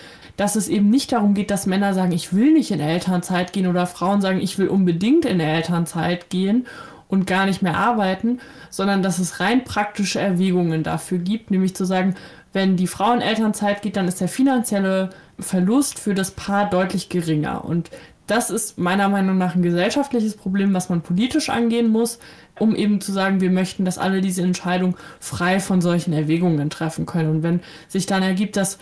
[0.42, 3.68] dass es eben nicht darum geht, dass Männer sagen, ich will nicht in Elternzeit gehen
[3.68, 6.66] oder Frauen sagen, ich will unbedingt in Elternzeit gehen
[7.06, 11.84] und gar nicht mehr arbeiten, sondern dass es rein praktische Erwägungen dafür gibt, nämlich zu
[11.84, 12.16] sagen,
[12.52, 17.08] wenn die Frau in Elternzeit geht, dann ist der finanzielle Verlust für das Paar deutlich
[17.08, 17.64] geringer.
[17.64, 17.90] Und
[18.26, 22.18] das ist meiner Meinung nach ein gesellschaftliches Problem, was man politisch angehen muss,
[22.58, 27.06] um eben zu sagen, wir möchten, dass alle diese Entscheidung frei von solchen Erwägungen treffen
[27.06, 27.30] können.
[27.30, 28.80] Und wenn sich dann ergibt, dass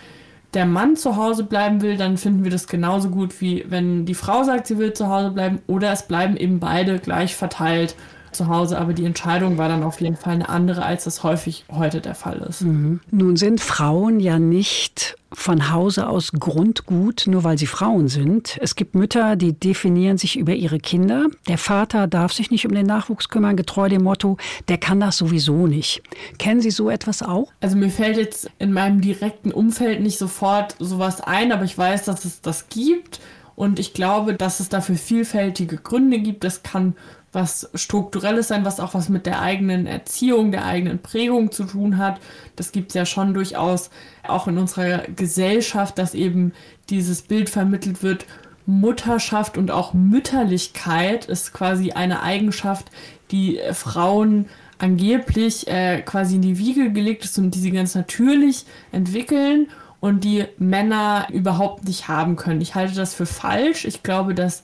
[0.54, 4.14] der Mann zu Hause bleiben will, dann finden wir das genauso gut, wie wenn die
[4.14, 7.94] Frau sagt, sie will zu Hause bleiben, oder es bleiben eben beide gleich verteilt
[8.32, 11.64] zu Hause, aber die Entscheidung war dann auf jeden Fall eine andere, als das häufig
[11.70, 12.62] heute der Fall ist.
[12.62, 13.00] Mhm.
[13.10, 18.58] Nun sind Frauen ja nicht von Hause aus Grundgut, nur weil sie Frauen sind.
[18.60, 21.26] Es gibt Mütter, die definieren sich über ihre Kinder.
[21.48, 24.38] Der Vater darf sich nicht um den Nachwuchs kümmern, getreu dem Motto,
[24.68, 26.02] der kann das sowieso nicht.
[26.38, 27.52] Kennen Sie so etwas auch?
[27.60, 32.04] Also mir fällt jetzt in meinem direkten Umfeld nicht sofort sowas ein, aber ich weiß,
[32.04, 33.20] dass es das gibt.
[33.56, 36.44] Und ich glaube, dass es dafür vielfältige Gründe gibt.
[36.44, 36.94] Das kann
[37.32, 41.96] was Strukturelles sein, was auch was mit der eigenen Erziehung, der eigenen Prägung zu tun
[41.96, 42.20] hat.
[42.56, 43.90] Das gibt es ja schon durchaus
[44.26, 46.52] auch in unserer Gesellschaft, dass eben
[46.88, 48.26] dieses Bild vermittelt wird.
[48.66, 52.90] Mutterschaft und auch Mütterlichkeit ist quasi eine Eigenschaft,
[53.30, 54.46] die Frauen
[54.78, 59.68] angeblich äh, quasi in die Wiege gelegt ist und die sie ganz natürlich entwickeln
[60.00, 62.60] und die Männer überhaupt nicht haben können.
[62.60, 63.84] Ich halte das für falsch.
[63.84, 64.62] Ich glaube, dass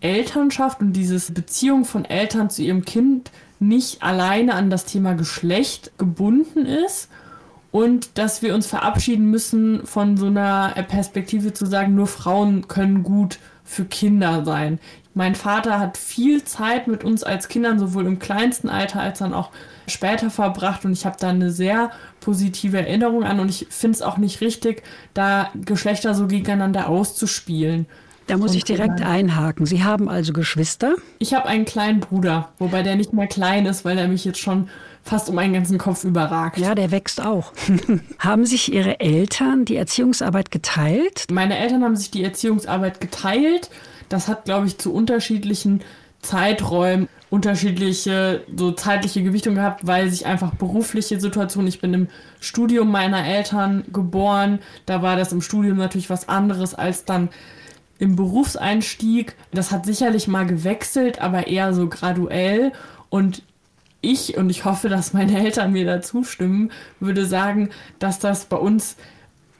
[0.00, 5.92] Elternschaft und diese Beziehung von Eltern zu ihrem Kind nicht alleine an das Thema Geschlecht
[5.98, 7.08] gebunden ist
[7.70, 13.02] und dass wir uns verabschieden müssen von so einer Perspektive zu sagen, nur Frauen können
[13.02, 14.80] gut für Kinder sein.
[15.14, 19.34] Mein Vater hat viel Zeit mit uns als Kindern, sowohl im kleinsten Alter als dann
[19.34, 19.50] auch
[19.86, 24.02] später verbracht und ich habe da eine sehr positive Erinnerung an und ich finde es
[24.02, 24.82] auch nicht richtig,
[25.14, 27.86] da Geschlechter so gegeneinander auszuspielen.
[28.30, 29.66] Da muss ich direkt einhaken.
[29.66, 30.94] Sie haben also Geschwister?
[31.18, 34.38] Ich habe einen kleinen Bruder, wobei der nicht mehr klein ist, weil er mich jetzt
[34.38, 34.68] schon
[35.02, 36.56] fast um einen ganzen Kopf überragt.
[36.56, 37.52] Ja, der wächst auch.
[38.20, 41.24] haben sich Ihre Eltern die Erziehungsarbeit geteilt?
[41.28, 43.68] Meine Eltern haben sich die Erziehungsarbeit geteilt.
[44.08, 45.80] Das hat, glaube ich, zu unterschiedlichen
[46.22, 52.08] Zeiträumen unterschiedliche so zeitliche Gewichtung gehabt, weil sich einfach berufliche Situationen, ich bin im
[52.40, 57.28] Studium meiner Eltern geboren, da war das im Studium natürlich was anderes als dann
[58.00, 59.36] im Berufseinstieg.
[59.52, 62.72] Das hat sicherlich mal gewechselt, aber eher so graduell.
[63.10, 63.42] Und
[64.00, 68.56] ich, und ich hoffe, dass meine Eltern mir da zustimmen, würde sagen, dass das bei
[68.56, 68.96] uns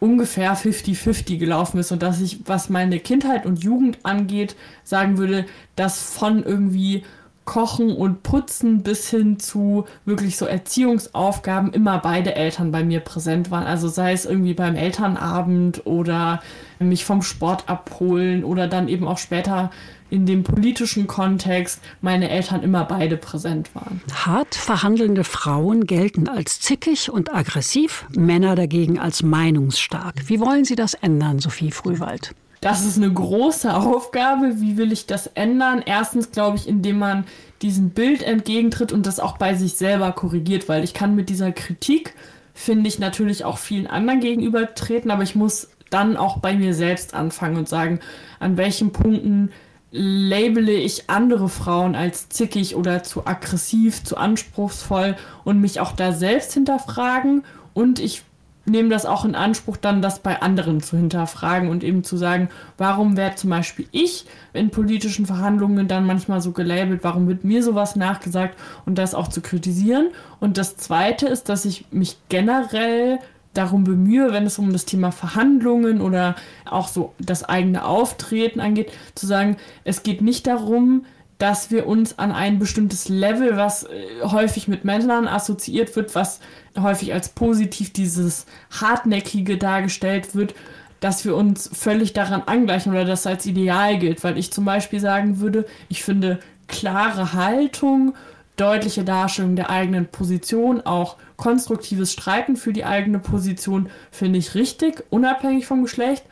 [0.00, 5.44] ungefähr 50-50 gelaufen ist und dass ich, was meine Kindheit und Jugend angeht, sagen würde,
[5.76, 7.04] dass von irgendwie
[7.44, 13.50] Kochen und Putzen bis hin zu wirklich so Erziehungsaufgaben immer beide Eltern bei mir präsent
[13.50, 13.64] waren.
[13.64, 16.40] Also sei es irgendwie beim Elternabend oder
[16.78, 19.70] mich vom Sport abholen oder dann eben auch später
[20.10, 24.00] in dem politischen Kontext meine Eltern immer beide präsent waren.
[24.12, 30.14] Hart verhandelnde Frauen gelten als zickig und aggressiv, Männer dagegen als meinungsstark.
[30.26, 32.34] Wie wollen Sie das ändern, Sophie Frühwald?
[32.60, 34.60] Das ist eine große Aufgabe.
[34.60, 35.82] Wie will ich das ändern?
[35.84, 37.24] Erstens glaube ich, indem man
[37.62, 41.52] diesem Bild entgegentritt und das auch bei sich selber korrigiert, weil ich kann mit dieser
[41.52, 42.14] Kritik,
[42.54, 47.14] finde ich, natürlich auch vielen anderen gegenübertreten, aber ich muss dann auch bei mir selbst
[47.14, 48.00] anfangen und sagen,
[48.38, 49.50] an welchen Punkten
[49.90, 56.12] labele ich andere Frauen als zickig oder zu aggressiv, zu anspruchsvoll und mich auch da
[56.12, 57.42] selbst hinterfragen
[57.74, 58.22] und ich
[58.66, 62.48] nehme das auch in Anspruch, dann das bei anderen zu hinterfragen und eben zu sagen,
[62.78, 67.62] warum werde zum Beispiel ich in politischen Verhandlungen dann manchmal so gelabelt, warum wird mir
[67.62, 70.08] sowas nachgesagt und das auch zu kritisieren.
[70.40, 73.18] Und das Zweite ist, dass ich mich generell
[73.54, 78.92] darum bemühe, wenn es um das Thema Verhandlungen oder auch so das eigene Auftreten angeht,
[79.14, 81.04] zu sagen, es geht nicht darum,
[81.40, 83.88] dass wir uns an ein bestimmtes Level, was äh,
[84.22, 86.38] häufig mit Männern assoziiert wird, was
[86.78, 90.54] häufig als positiv dieses hartnäckige dargestellt wird,
[91.00, 95.00] dass wir uns völlig daran angleichen oder das als Ideal gilt, weil ich zum Beispiel
[95.00, 98.14] sagen würde, ich finde klare Haltung,
[98.56, 105.04] deutliche Darstellung der eigenen Position, auch konstruktives Streiten für die eigene Position finde ich richtig,
[105.08, 106.24] unabhängig vom Geschlecht.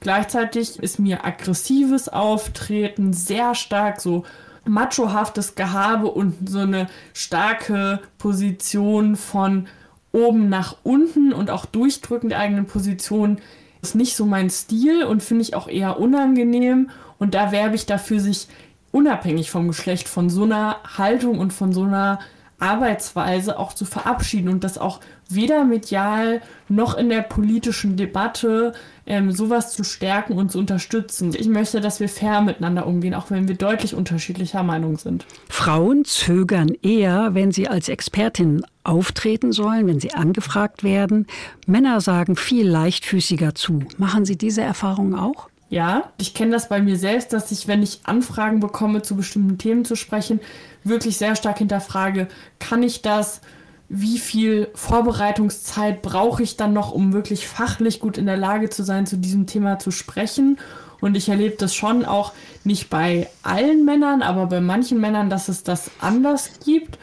[0.00, 4.24] Gleichzeitig ist mir aggressives Auftreten sehr stark so
[4.64, 9.66] machohaftes Gehabe und so eine starke Position von
[10.12, 13.38] oben nach unten und auch Durchdrücken der eigenen Position
[13.82, 16.90] ist nicht so mein Stil und finde ich auch eher unangenehm.
[17.18, 18.48] Und da werbe ich dafür, sich
[18.92, 22.18] unabhängig vom Geschlecht von so einer Haltung und von so einer
[22.58, 28.74] Arbeitsweise auch zu verabschieden und das auch weder medial noch in der politischen Debatte
[29.10, 31.34] ähm, sowas zu stärken und zu unterstützen.
[31.36, 35.26] Ich möchte, dass wir fair miteinander umgehen, auch wenn wir deutlich unterschiedlicher Meinung sind.
[35.48, 41.26] Frauen zögern eher, wenn sie als Expertin auftreten sollen, wenn sie angefragt werden.
[41.66, 43.80] Männer sagen viel leichtfüßiger zu.
[43.98, 45.48] Machen Sie diese Erfahrung auch?
[45.70, 49.58] Ja, ich kenne das bei mir selbst, dass ich, wenn ich Anfragen bekomme, zu bestimmten
[49.58, 50.38] Themen zu sprechen,
[50.84, 52.28] wirklich sehr stark hinterfrage,
[52.60, 53.40] kann ich das?
[53.92, 58.84] Wie viel Vorbereitungszeit brauche ich dann noch, um wirklich fachlich gut in der Lage zu
[58.84, 60.60] sein, zu diesem Thema zu sprechen?
[61.00, 65.48] Und ich erlebe das schon auch nicht bei allen Männern, aber bei manchen Männern, dass
[65.48, 67.00] es das anders gibt.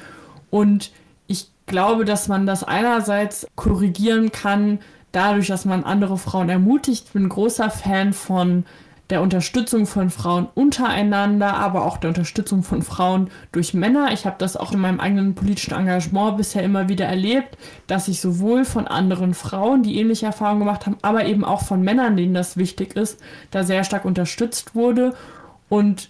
[0.49, 0.91] Und
[1.27, 4.79] ich glaube, dass man das einerseits korrigieren kann,
[5.11, 7.07] dadurch, dass man andere Frauen ermutigt.
[7.07, 8.65] Ich bin großer Fan von
[9.09, 14.11] der Unterstützung von Frauen untereinander, aber auch der Unterstützung von Frauen durch Männer.
[14.11, 18.19] Ich habe das auch in meinem eigenen politischen Engagement bisher immer wieder erlebt, dass ich
[18.19, 22.33] sowohl von anderen Frauen, die ähnliche Erfahrungen gemacht haben, aber eben auch von Männern, denen
[22.33, 23.19] das wichtig ist,
[23.51, 25.13] da sehr stark unterstützt wurde
[25.69, 26.09] und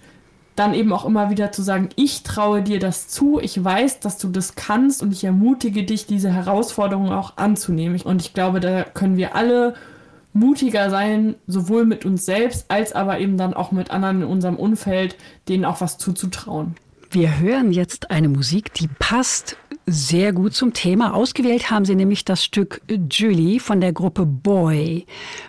[0.55, 4.17] dann eben auch immer wieder zu sagen, ich traue dir das zu, ich weiß, dass
[4.17, 8.01] du das kannst und ich ermutige dich, diese Herausforderung auch anzunehmen.
[8.01, 9.75] Und ich glaube, da können wir alle
[10.37, 14.55] mutiger sein, sowohl mit uns selbst als aber eben dann auch mit anderen in unserem
[14.55, 15.15] Umfeld,
[15.49, 16.75] denen auch was zuzutrauen.
[17.09, 21.13] Wir hören jetzt eine Musik, die passt sehr gut zum Thema.
[21.13, 25.05] Ausgewählt haben Sie nämlich das Stück Julie von der Gruppe Boy.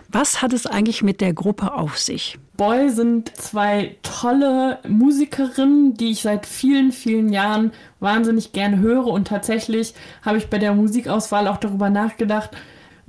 [0.09, 2.38] Was hat es eigentlich mit der Gruppe auf sich?
[2.57, 9.09] Boy sind zwei tolle Musikerinnen, die ich seit vielen, vielen Jahren wahnsinnig gerne höre.
[9.09, 12.51] Und tatsächlich habe ich bei der Musikauswahl auch darüber nachgedacht,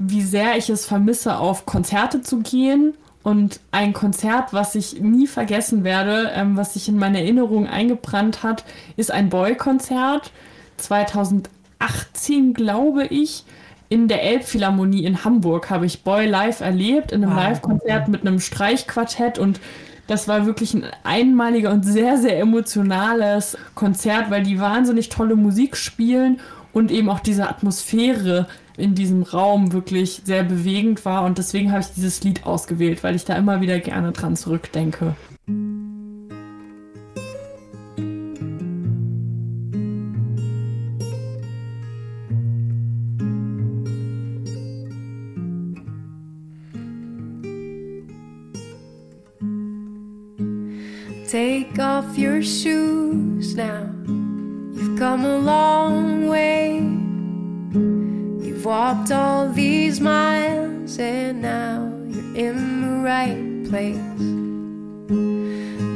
[0.02, 2.94] wie sehr ich es vermisse, auf Konzerte zu gehen.
[3.22, 8.42] Und ein Konzert, was ich nie vergessen werde, ähm, was sich in meine Erinnerung eingebrannt
[8.42, 8.64] hat,
[8.96, 10.32] ist ein Boy-Konzert
[10.78, 13.44] 2018, glaube ich,
[13.90, 17.44] in der Elbphilharmonie in Hamburg habe ich Boy live erlebt, in einem wow.
[17.44, 19.60] Live-Konzert mit einem Streichquartett und
[20.08, 25.76] das war wirklich ein einmaliger und sehr, sehr emotionales Konzert, weil die wahnsinnig tolle Musik
[25.76, 26.40] spielen
[26.72, 28.48] und eben auch diese Atmosphäre
[28.80, 33.15] in diesem Raum wirklich sehr bewegend war und deswegen habe ich dieses Lied ausgewählt, weil
[33.15, 35.15] ich da immer wieder gerne dran zurückdenke.
[51.30, 53.88] Take off your shoes now.
[54.74, 56.59] You've come a long way.
[58.70, 63.98] Walked all these miles, and now you're in the right place.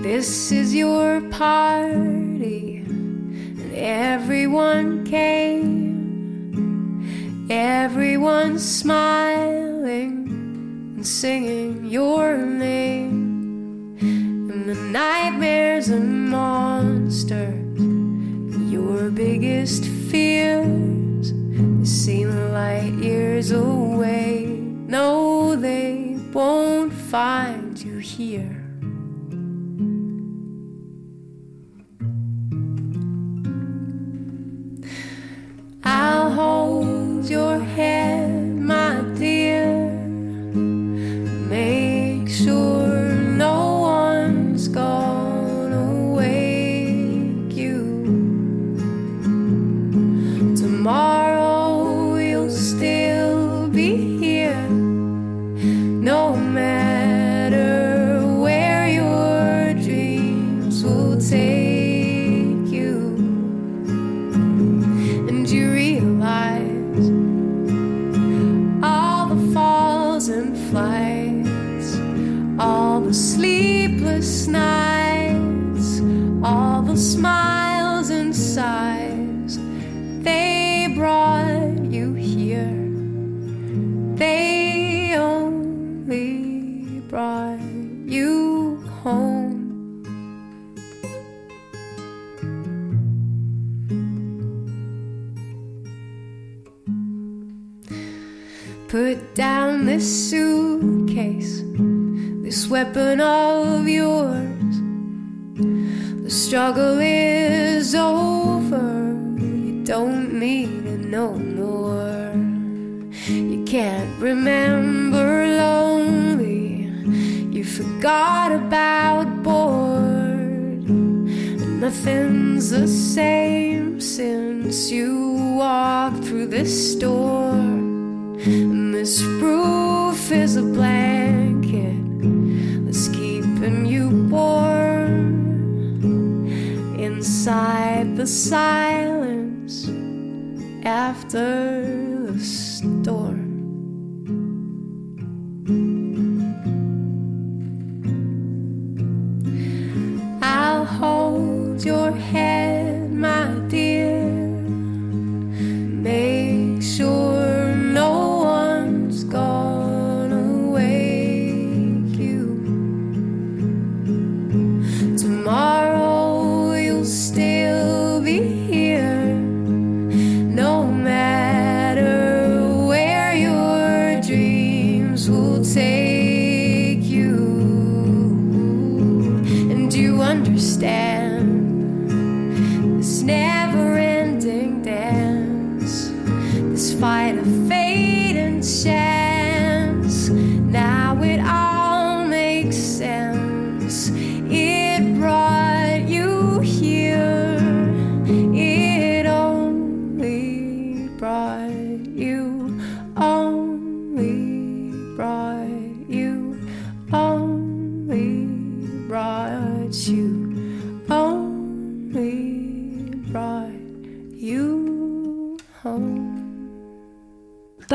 [0.02, 5.78] This is your party, and everyone came.
[7.48, 10.26] Everyone's smiling
[10.96, 17.80] and singing your name And the nightmares and monsters,
[18.72, 19.86] your biggest
[21.86, 24.46] seem light years away.
[24.46, 28.64] No, they won't find you here.
[35.84, 38.23] I'll hold your head,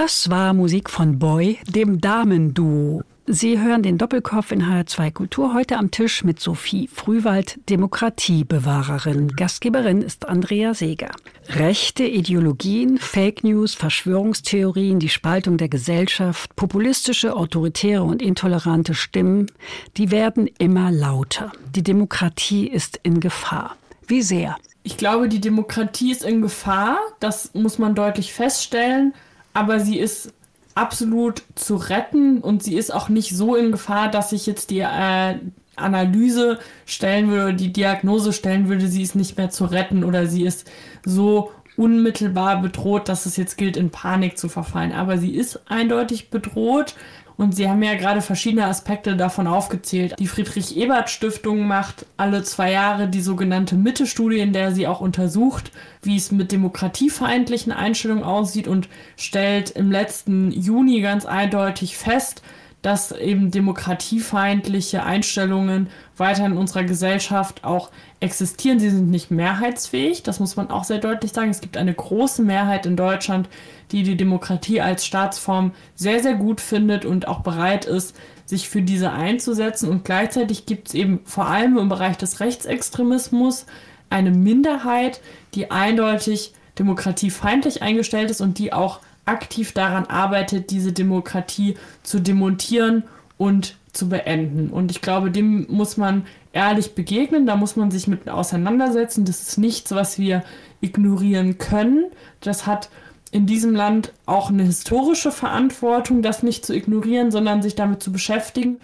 [0.08, 3.02] Das war Musik von Boy, dem Damenduo.
[3.26, 9.28] Sie hören den Doppelkopf in HR2 Kultur heute am Tisch mit Sophie Frühwald, Demokratiebewahrerin.
[9.36, 11.10] Gastgeberin ist Andrea Seeger.
[11.50, 19.50] Rechte Ideologien, Fake News, Verschwörungstheorien, die Spaltung der Gesellschaft, populistische, autoritäre und intolerante Stimmen,
[19.98, 21.52] die werden immer lauter.
[21.74, 23.76] Die Demokratie ist in Gefahr.
[24.06, 24.56] Wie sehr?
[24.84, 26.96] Ich glaube, die Demokratie ist in Gefahr.
[27.20, 29.12] Das muss man deutlich feststellen.
[29.58, 30.32] Aber sie ist
[30.76, 34.78] absolut zu retten und sie ist auch nicht so in Gefahr, dass ich jetzt die
[34.78, 35.34] äh,
[35.74, 40.44] Analyse stellen würde, die Diagnose stellen würde, sie ist nicht mehr zu retten oder sie
[40.44, 40.70] ist
[41.04, 44.92] so unmittelbar bedroht, dass es jetzt gilt, in Panik zu verfallen.
[44.92, 46.94] Aber sie ist eindeutig bedroht
[47.38, 50.16] und Sie haben ja gerade verschiedene Aspekte davon aufgezählt.
[50.18, 55.70] Die Friedrich-Ebert-Stiftung macht alle zwei Jahre die sogenannte Mitte-Studie, in der sie auch untersucht,
[56.02, 62.42] wie es mit demokratiefeindlichen Einstellungen aussieht und stellt im letzten Juni ganz eindeutig fest,
[62.82, 68.78] dass eben demokratiefeindliche Einstellungen weiter in unserer Gesellschaft auch existieren.
[68.78, 71.50] Sie sind nicht mehrheitsfähig, das muss man auch sehr deutlich sagen.
[71.50, 73.48] Es gibt eine große Mehrheit in Deutschland,
[73.90, 78.14] die die Demokratie als Staatsform sehr, sehr gut findet und auch bereit ist,
[78.46, 79.88] sich für diese einzusetzen.
[79.88, 83.66] Und gleichzeitig gibt es eben vor allem im Bereich des Rechtsextremismus
[84.08, 85.20] eine Minderheit,
[85.54, 93.04] die eindeutig demokratiefeindlich eingestellt ist und die auch aktiv daran arbeitet, diese Demokratie zu demontieren
[93.36, 94.70] und zu beenden.
[94.70, 99.24] Und ich glaube, dem muss man ehrlich begegnen, da muss man sich mit auseinandersetzen.
[99.24, 100.42] Das ist nichts, was wir
[100.80, 102.06] ignorieren können.
[102.40, 102.90] Das hat
[103.30, 108.10] in diesem Land auch eine historische Verantwortung, das nicht zu ignorieren, sondern sich damit zu
[108.10, 108.78] beschäftigen.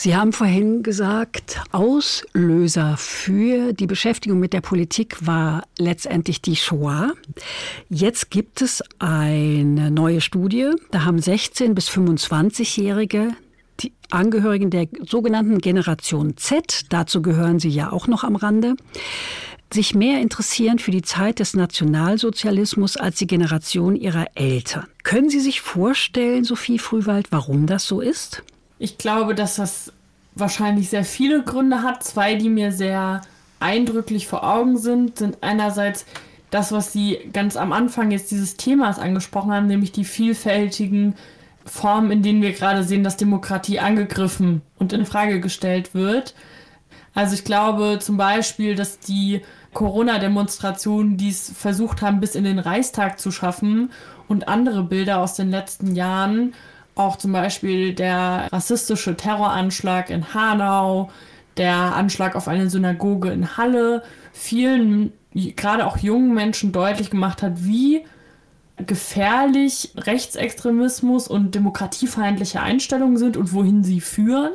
[0.00, 7.14] Sie haben vorhin gesagt, Auslöser für die Beschäftigung mit der Politik war letztendlich die Shoah.
[7.88, 10.70] Jetzt gibt es eine neue Studie.
[10.92, 13.32] Da haben 16 bis 25-Jährige
[13.80, 18.76] die Angehörigen der sogenannten Generation Z, dazu gehören Sie ja auch noch am Rande,
[19.72, 24.86] sich mehr interessieren für die Zeit des Nationalsozialismus als die Generation ihrer Eltern.
[25.02, 28.44] Können Sie sich vorstellen, Sophie Frühwald, warum das so ist?
[28.78, 29.92] Ich glaube, dass das
[30.34, 32.02] wahrscheinlich sehr viele Gründe hat.
[32.04, 33.22] Zwei, die mir sehr
[33.60, 36.06] eindrücklich vor Augen sind, sind einerseits
[36.50, 41.14] das, was Sie ganz am Anfang jetzt dieses Themas angesprochen haben, nämlich die vielfältigen
[41.66, 46.34] Formen, in denen wir gerade sehen, dass Demokratie angegriffen und in Frage gestellt wird.
[47.14, 49.42] Also ich glaube zum Beispiel, dass die
[49.74, 53.90] Corona-Demonstrationen, die es versucht haben, bis in den Reichstag zu schaffen
[54.28, 56.54] und andere Bilder aus den letzten Jahren
[56.98, 61.10] auch zum Beispiel der rassistische Terroranschlag in Hanau,
[61.56, 67.64] der Anschlag auf eine Synagoge in Halle, vielen, gerade auch jungen Menschen deutlich gemacht hat,
[67.64, 68.04] wie
[68.76, 74.52] gefährlich Rechtsextremismus und demokratiefeindliche Einstellungen sind und wohin sie führen.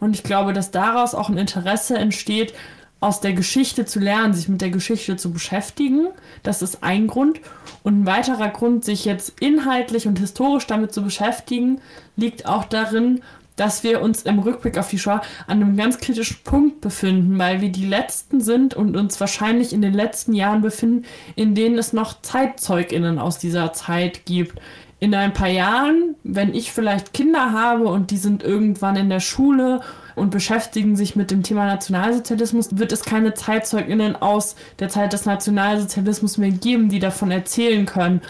[0.00, 2.54] Und ich glaube, dass daraus auch ein Interesse entsteht,
[3.00, 6.08] aus der Geschichte zu lernen, sich mit der Geschichte zu beschäftigen.
[6.42, 7.40] Das ist ein Grund.
[7.82, 11.80] Und ein weiterer Grund, sich jetzt inhaltlich und historisch damit zu beschäftigen,
[12.16, 13.22] liegt auch darin,
[13.56, 17.60] dass wir uns im Rückblick auf die Shoah an einem ganz kritischen Punkt befinden, weil
[17.60, 21.04] wir die Letzten sind und uns wahrscheinlich in den letzten Jahren befinden,
[21.36, 24.58] in denen es noch ZeitzeugInnen aus dieser Zeit gibt.
[24.98, 29.20] In ein paar Jahren, wenn ich vielleicht Kinder habe und die sind irgendwann in der
[29.20, 29.80] Schule
[30.14, 35.26] und beschäftigen sich mit dem Thema Nationalsozialismus, wird es keine ZeitzeugInnen aus der Zeit des
[35.26, 38.20] Nationalsozialismus mehr geben, die davon erzählen können,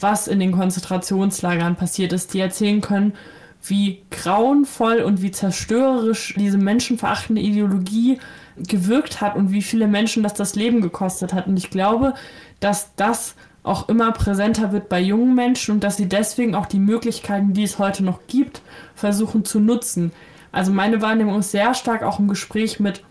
[0.00, 3.14] was in den Konzentrationslagern passiert ist, die erzählen können,
[3.64, 8.18] wie grauenvoll und wie zerstörerisch diese menschenverachtende Ideologie
[8.56, 11.46] gewirkt hat und wie viele Menschen das das Leben gekostet hat.
[11.46, 12.14] Und ich glaube,
[12.60, 16.78] dass das auch immer präsenter wird bei jungen Menschen und dass sie deswegen auch die
[16.78, 18.62] Möglichkeiten, die es heute noch gibt,
[18.94, 20.12] versuchen zu nutzen.
[20.56, 23.02] Also meine Wahrnehmung ist sehr stark auch im Gespräch mit,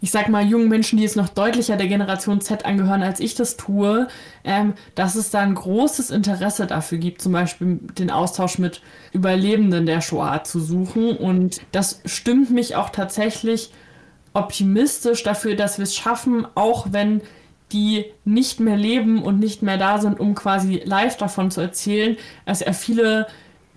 [0.00, 3.34] ich sag mal, jungen Menschen, die jetzt noch deutlicher der Generation Z angehören, als ich
[3.34, 4.08] das tue,
[4.44, 8.80] ähm, dass es da ein großes Interesse dafür gibt, zum Beispiel den Austausch mit
[9.12, 11.18] Überlebenden der Shoah zu suchen.
[11.18, 13.72] Und das stimmt mich auch tatsächlich
[14.32, 17.20] optimistisch dafür, dass wir es schaffen, auch wenn
[17.72, 22.16] die nicht mehr leben und nicht mehr da sind, um quasi live davon zu erzählen,
[22.46, 23.26] dass er viele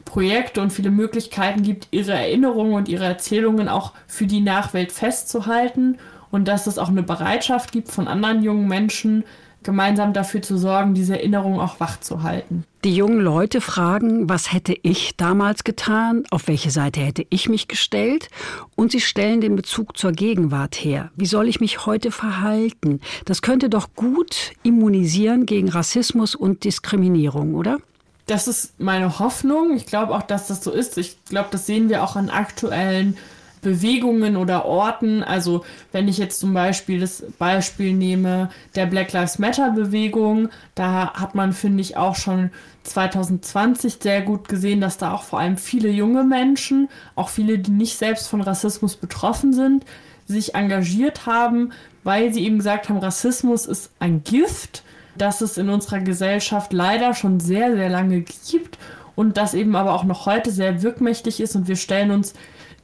[0.05, 5.97] Projekte und viele Möglichkeiten gibt, ihre Erinnerungen und ihre Erzählungen auch für die Nachwelt festzuhalten
[6.31, 9.23] und dass es auch eine Bereitschaft gibt von anderen jungen Menschen,
[9.63, 12.65] gemeinsam dafür zu sorgen, diese Erinnerung auch wachzuhalten.
[12.83, 17.67] Die jungen Leute fragen, was hätte ich damals getan, auf welche Seite hätte ich mich
[17.67, 18.27] gestellt
[18.75, 21.11] und sie stellen den Bezug zur Gegenwart her.
[21.15, 22.99] Wie soll ich mich heute verhalten?
[23.25, 27.79] Das könnte doch gut immunisieren gegen Rassismus und Diskriminierung, oder?
[28.25, 29.75] Das ist meine Hoffnung.
[29.75, 30.97] Ich glaube auch, dass das so ist.
[30.97, 33.17] Ich glaube, das sehen wir auch an aktuellen
[33.63, 35.23] Bewegungen oder Orten.
[35.23, 41.13] Also wenn ich jetzt zum Beispiel das Beispiel nehme der Black Lives Matter Bewegung, da
[41.13, 42.51] hat man, finde ich, auch schon
[42.83, 47.71] 2020 sehr gut gesehen, dass da auch vor allem viele junge Menschen, auch viele, die
[47.71, 49.85] nicht selbst von Rassismus betroffen sind,
[50.27, 51.71] sich engagiert haben,
[52.03, 54.83] weil sie eben gesagt haben, Rassismus ist ein Gift,
[55.17, 58.77] das es in unserer Gesellschaft leider schon sehr, sehr lange gibt
[59.15, 62.33] und das eben aber auch noch heute sehr wirkmächtig ist und wir stellen uns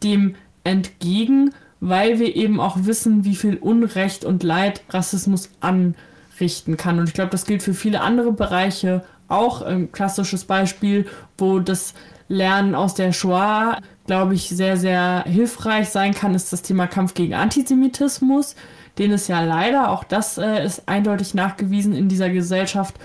[0.04, 7.00] dem entgegen, weil wir eben auch wissen, wie viel Unrecht und Leid Rassismus anrichten kann.
[7.00, 9.62] Und ich glaube, das gilt für viele andere Bereiche auch.
[9.62, 11.08] Ein klassisches Beispiel,
[11.38, 11.94] wo das
[12.28, 17.14] Lernen aus der Shoah, glaube ich, sehr, sehr hilfreich sein kann, ist das Thema Kampf
[17.14, 18.56] gegen Antisemitismus,
[19.00, 22.96] den es ja leider, auch das äh, ist eindeutig nachgewiesen, in dieser Gesellschaft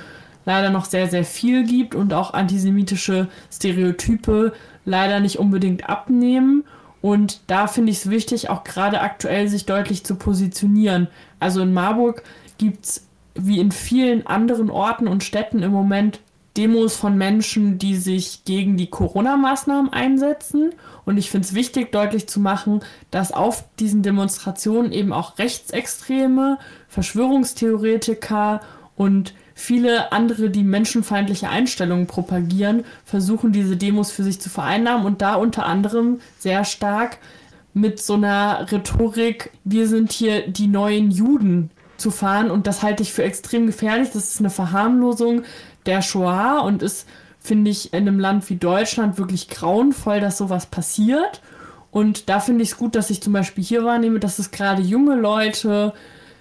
[0.45, 4.53] leider noch sehr, sehr viel gibt und auch antisemitische Stereotype
[4.84, 6.64] leider nicht unbedingt abnehmen.
[7.01, 11.09] Und da finde ich es wichtig, auch gerade aktuell sich deutlich zu positionieren.
[11.40, 12.22] Also in Marburg
[12.59, 16.20] gibt es wie in vielen anderen Orten und Städten im Moment
[16.57, 20.73] Demos von Menschen, die sich gegen die Corona-Maßnahmen einsetzen.
[21.05, 22.81] Und ich finde es wichtig, deutlich zu machen,
[23.11, 28.61] dass auf diesen Demonstrationen eben auch Rechtsextreme, Verschwörungstheoretiker
[28.97, 35.23] und viele andere, die menschenfeindliche Einstellungen propagieren, versuchen diese Demos für sich zu vereinnahmen und
[35.23, 37.19] da unter anderem sehr stark
[37.73, 43.03] mit so einer Rhetorik, wir sind hier die neuen Juden zu fahren und das halte
[43.03, 44.11] ich für extrem gefährlich.
[44.13, 45.43] Das ist eine Verharmlosung
[45.87, 47.09] der Shoah und ist,
[47.39, 51.43] finde ich, in einem Land wie Deutschland wirklich grauenvoll, dass sowas passiert.
[51.91, 54.82] Und da finde ich es gut, dass ich zum Beispiel hier wahrnehme, dass es gerade
[54.82, 55.93] junge Leute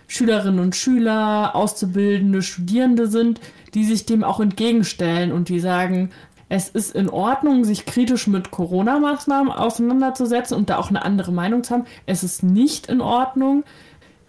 [0.08, 3.40] Schülerinnen und Schüler, Auszubildende, Studierende sind,
[3.74, 6.12] die sich dem auch entgegenstellen und die sagen,
[6.50, 11.64] es ist in Ordnung, sich kritisch mit Corona-Maßnahmen auseinanderzusetzen und da auch eine andere Meinung
[11.64, 11.86] zu haben.
[12.06, 13.64] Es ist nicht in Ordnung,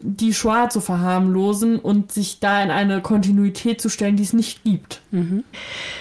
[0.07, 4.63] die Shoah zu verharmlosen und sich da in eine Kontinuität zu stellen, die es nicht
[4.63, 5.01] gibt.
[5.11, 5.45] Mhm.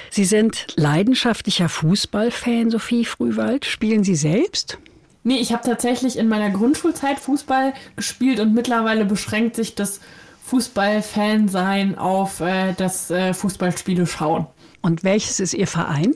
[0.10, 3.64] Sie sind leidenschaftlicher Fußballfan, Sophie Frühwald.
[3.64, 4.78] Spielen Sie selbst?
[5.24, 10.02] Nee, ich habe tatsächlich in meiner Grundschulzeit Fußball gespielt und mittlerweile beschränkt sich das
[10.48, 14.48] Fußballfan-Sein auf äh, das äh, Fußballspiele schauen.
[14.82, 16.14] Und welches ist Ihr Verein?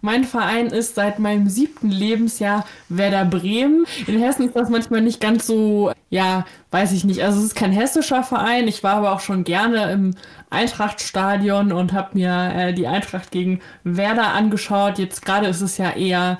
[0.00, 3.84] Mein Verein ist seit meinem siebten Lebensjahr Werder Bremen.
[4.06, 7.22] In Hessen ist das manchmal nicht ganz so, ja, weiß ich nicht.
[7.22, 8.68] Also es ist kein hessischer Verein.
[8.68, 10.14] Ich war aber auch schon gerne im
[10.50, 14.98] Eintrachtstadion und habe mir äh, die Eintracht gegen Werder angeschaut.
[14.98, 16.38] Jetzt gerade ist es ja eher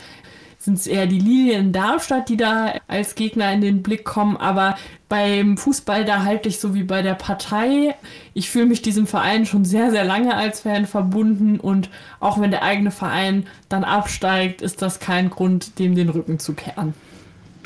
[0.61, 4.37] sind es eher die Lilien in Darmstadt, die da als Gegner in den Blick kommen.
[4.37, 4.77] Aber
[5.09, 7.97] beim Fußball, da halte ich so wie bei der Partei.
[8.35, 11.59] Ich fühle mich diesem Verein schon sehr, sehr lange als Fan verbunden.
[11.59, 11.89] Und
[12.21, 16.53] auch wenn der eigene Verein dann absteigt, ist das kein Grund, dem den Rücken zu
[16.53, 16.93] kehren.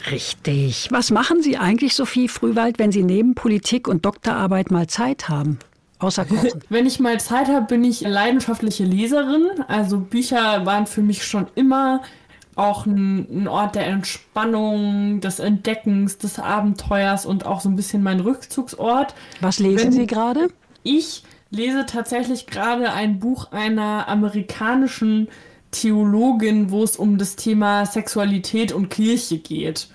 [0.08, 0.86] Richtig.
[0.92, 5.58] Was machen Sie eigentlich, Sophie Frühwald, wenn Sie neben Politik und Doktorarbeit mal Zeit haben?
[5.98, 6.62] Außer Kochen.
[6.68, 9.48] Wenn ich mal Zeit habe, bin ich leidenschaftliche Leserin.
[9.66, 12.02] Also Bücher waren für mich schon immer
[12.56, 18.02] auch ein, ein, Ort der Entspannung, des Entdeckens, des Abenteuers und auch so ein bisschen
[18.02, 19.14] mein Rückzugsort.
[19.40, 20.48] Was lesen Wenn Sie gerade?
[20.82, 25.28] Ich lese tatsächlich gerade ein Buch einer amerikanischen
[25.70, 29.88] Theologin, wo es um das Thema Sexualität und Kirche geht.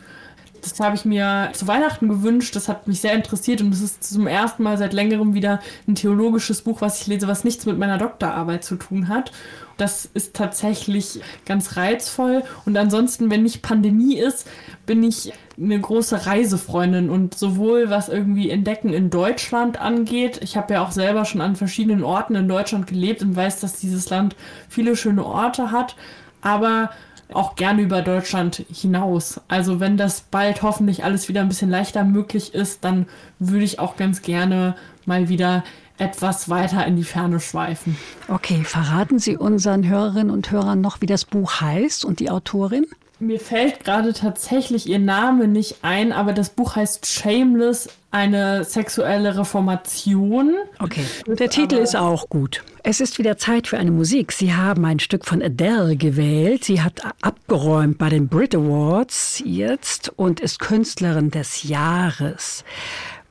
[0.61, 2.55] Das habe ich mir zu Weihnachten gewünscht.
[2.55, 5.95] Das hat mich sehr interessiert und es ist zum ersten Mal seit längerem wieder ein
[5.95, 9.31] theologisches Buch, was ich lese, was nichts mit meiner Doktorarbeit zu tun hat.
[9.79, 12.43] Das ist tatsächlich ganz reizvoll.
[12.65, 14.45] Und ansonsten, wenn nicht Pandemie ist,
[14.85, 20.41] bin ich eine große Reisefreundin und sowohl was irgendwie Entdecken in Deutschland angeht.
[20.43, 23.79] Ich habe ja auch selber schon an verschiedenen Orten in Deutschland gelebt und weiß, dass
[23.79, 24.35] dieses Land
[24.67, 25.95] viele schöne Orte hat.
[26.41, 26.89] Aber
[27.31, 29.39] auch gerne über Deutschland hinaus.
[29.47, 33.05] Also wenn das bald hoffentlich alles wieder ein bisschen leichter möglich ist, dann
[33.37, 34.75] würde ich auch ganz gerne
[35.05, 35.63] mal wieder
[35.99, 37.97] etwas weiter in die Ferne schweifen.
[38.27, 42.85] Okay, verraten Sie unseren Hörerinnen und Hörern noch, wie das Buch heißt und die Autorin?
[43.21, 49.37] Mir fällt gerade tatsächlich ihr Name nicht ein, aber das Buch heißt Shameless, eine sexuelle
[49.37, 50.55] Reformation.
[50.79, 52.63] Okay, der Titel ist auch gut.
[52.81, 54.31] Es ist wieder Zeit für eine Musik.
[54.31, 56.63] Sie haben ein Stück von Adele gewählt.
[56.63, 62.63] Sie hat abgeräumt bei den Brit Awards jetzt und ist Künstlerin des Jahres.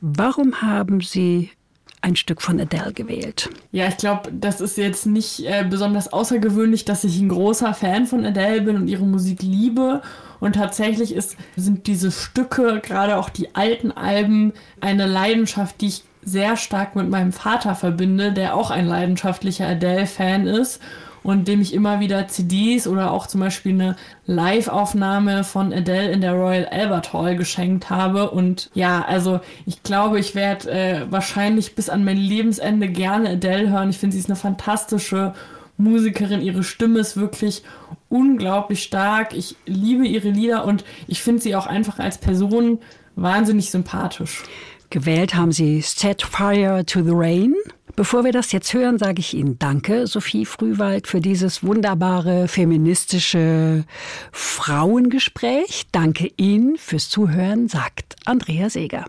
[0.03, 1.51] Warum haben Sie
[2.01, 3.51] ein Stück von Adele gewählt.
[3.73, 8.07] Ja, ich glaube, das ist jetzt nicht äh, besonders außergewöhnlich, dass ich ein großer Fan
[8.07, 10.03] von Adele bin und ihre Musik liebe.
[10.41, 16.05] Und tatsächlich ist, sind diese Stücke, gerade auch die alten Alben, eine Leidenschaft, die ich
[16.23, 20.81] sehr stark mit meinem Vater verbinde, der auch ein leidenschaftlicher Adele-Fan ist
[21.23, 23.97] und dem ich immer wieder CDs oder auch zum Beispiel eine
[24.27, 28.31] Live-Aufnahme von Adele in der Royal Albert Hall geschenkt habe.
[28.31, 33.71] Und ja, also ich glaube, ich werde äh, wahrscheinlich bis an mein Lebensende gerne Adele
[33.71, 33.91] hören.
[33.91, 35.35] Ich finde, sie ist eine fantastische
[35.77, 36.43] Musikerin.
[36.43, 37.62] Ihre Stimme ist wirklich
[38.09, 39.35] unglaublich stark.
[39.35, 42.79] Ich liebe ihre Lieder und ich finde sie auch einfach als Person
[43.16, 44.43] wahnsinnig sympathisch.
[44.91, 47.55] Gewählt haben Sie Set Fire to the Rain.
[47.99, 53.83] Bevor wir das jetzt hören, sage ich Ihnen Danke, Sophie Frühwald, für dieses wunderbare feministische
[54.31, 55.89] Frauengespräch.
[55.91, 59.07] Danke Ihnen fürs Zuhören, sagt Andrea Seeger.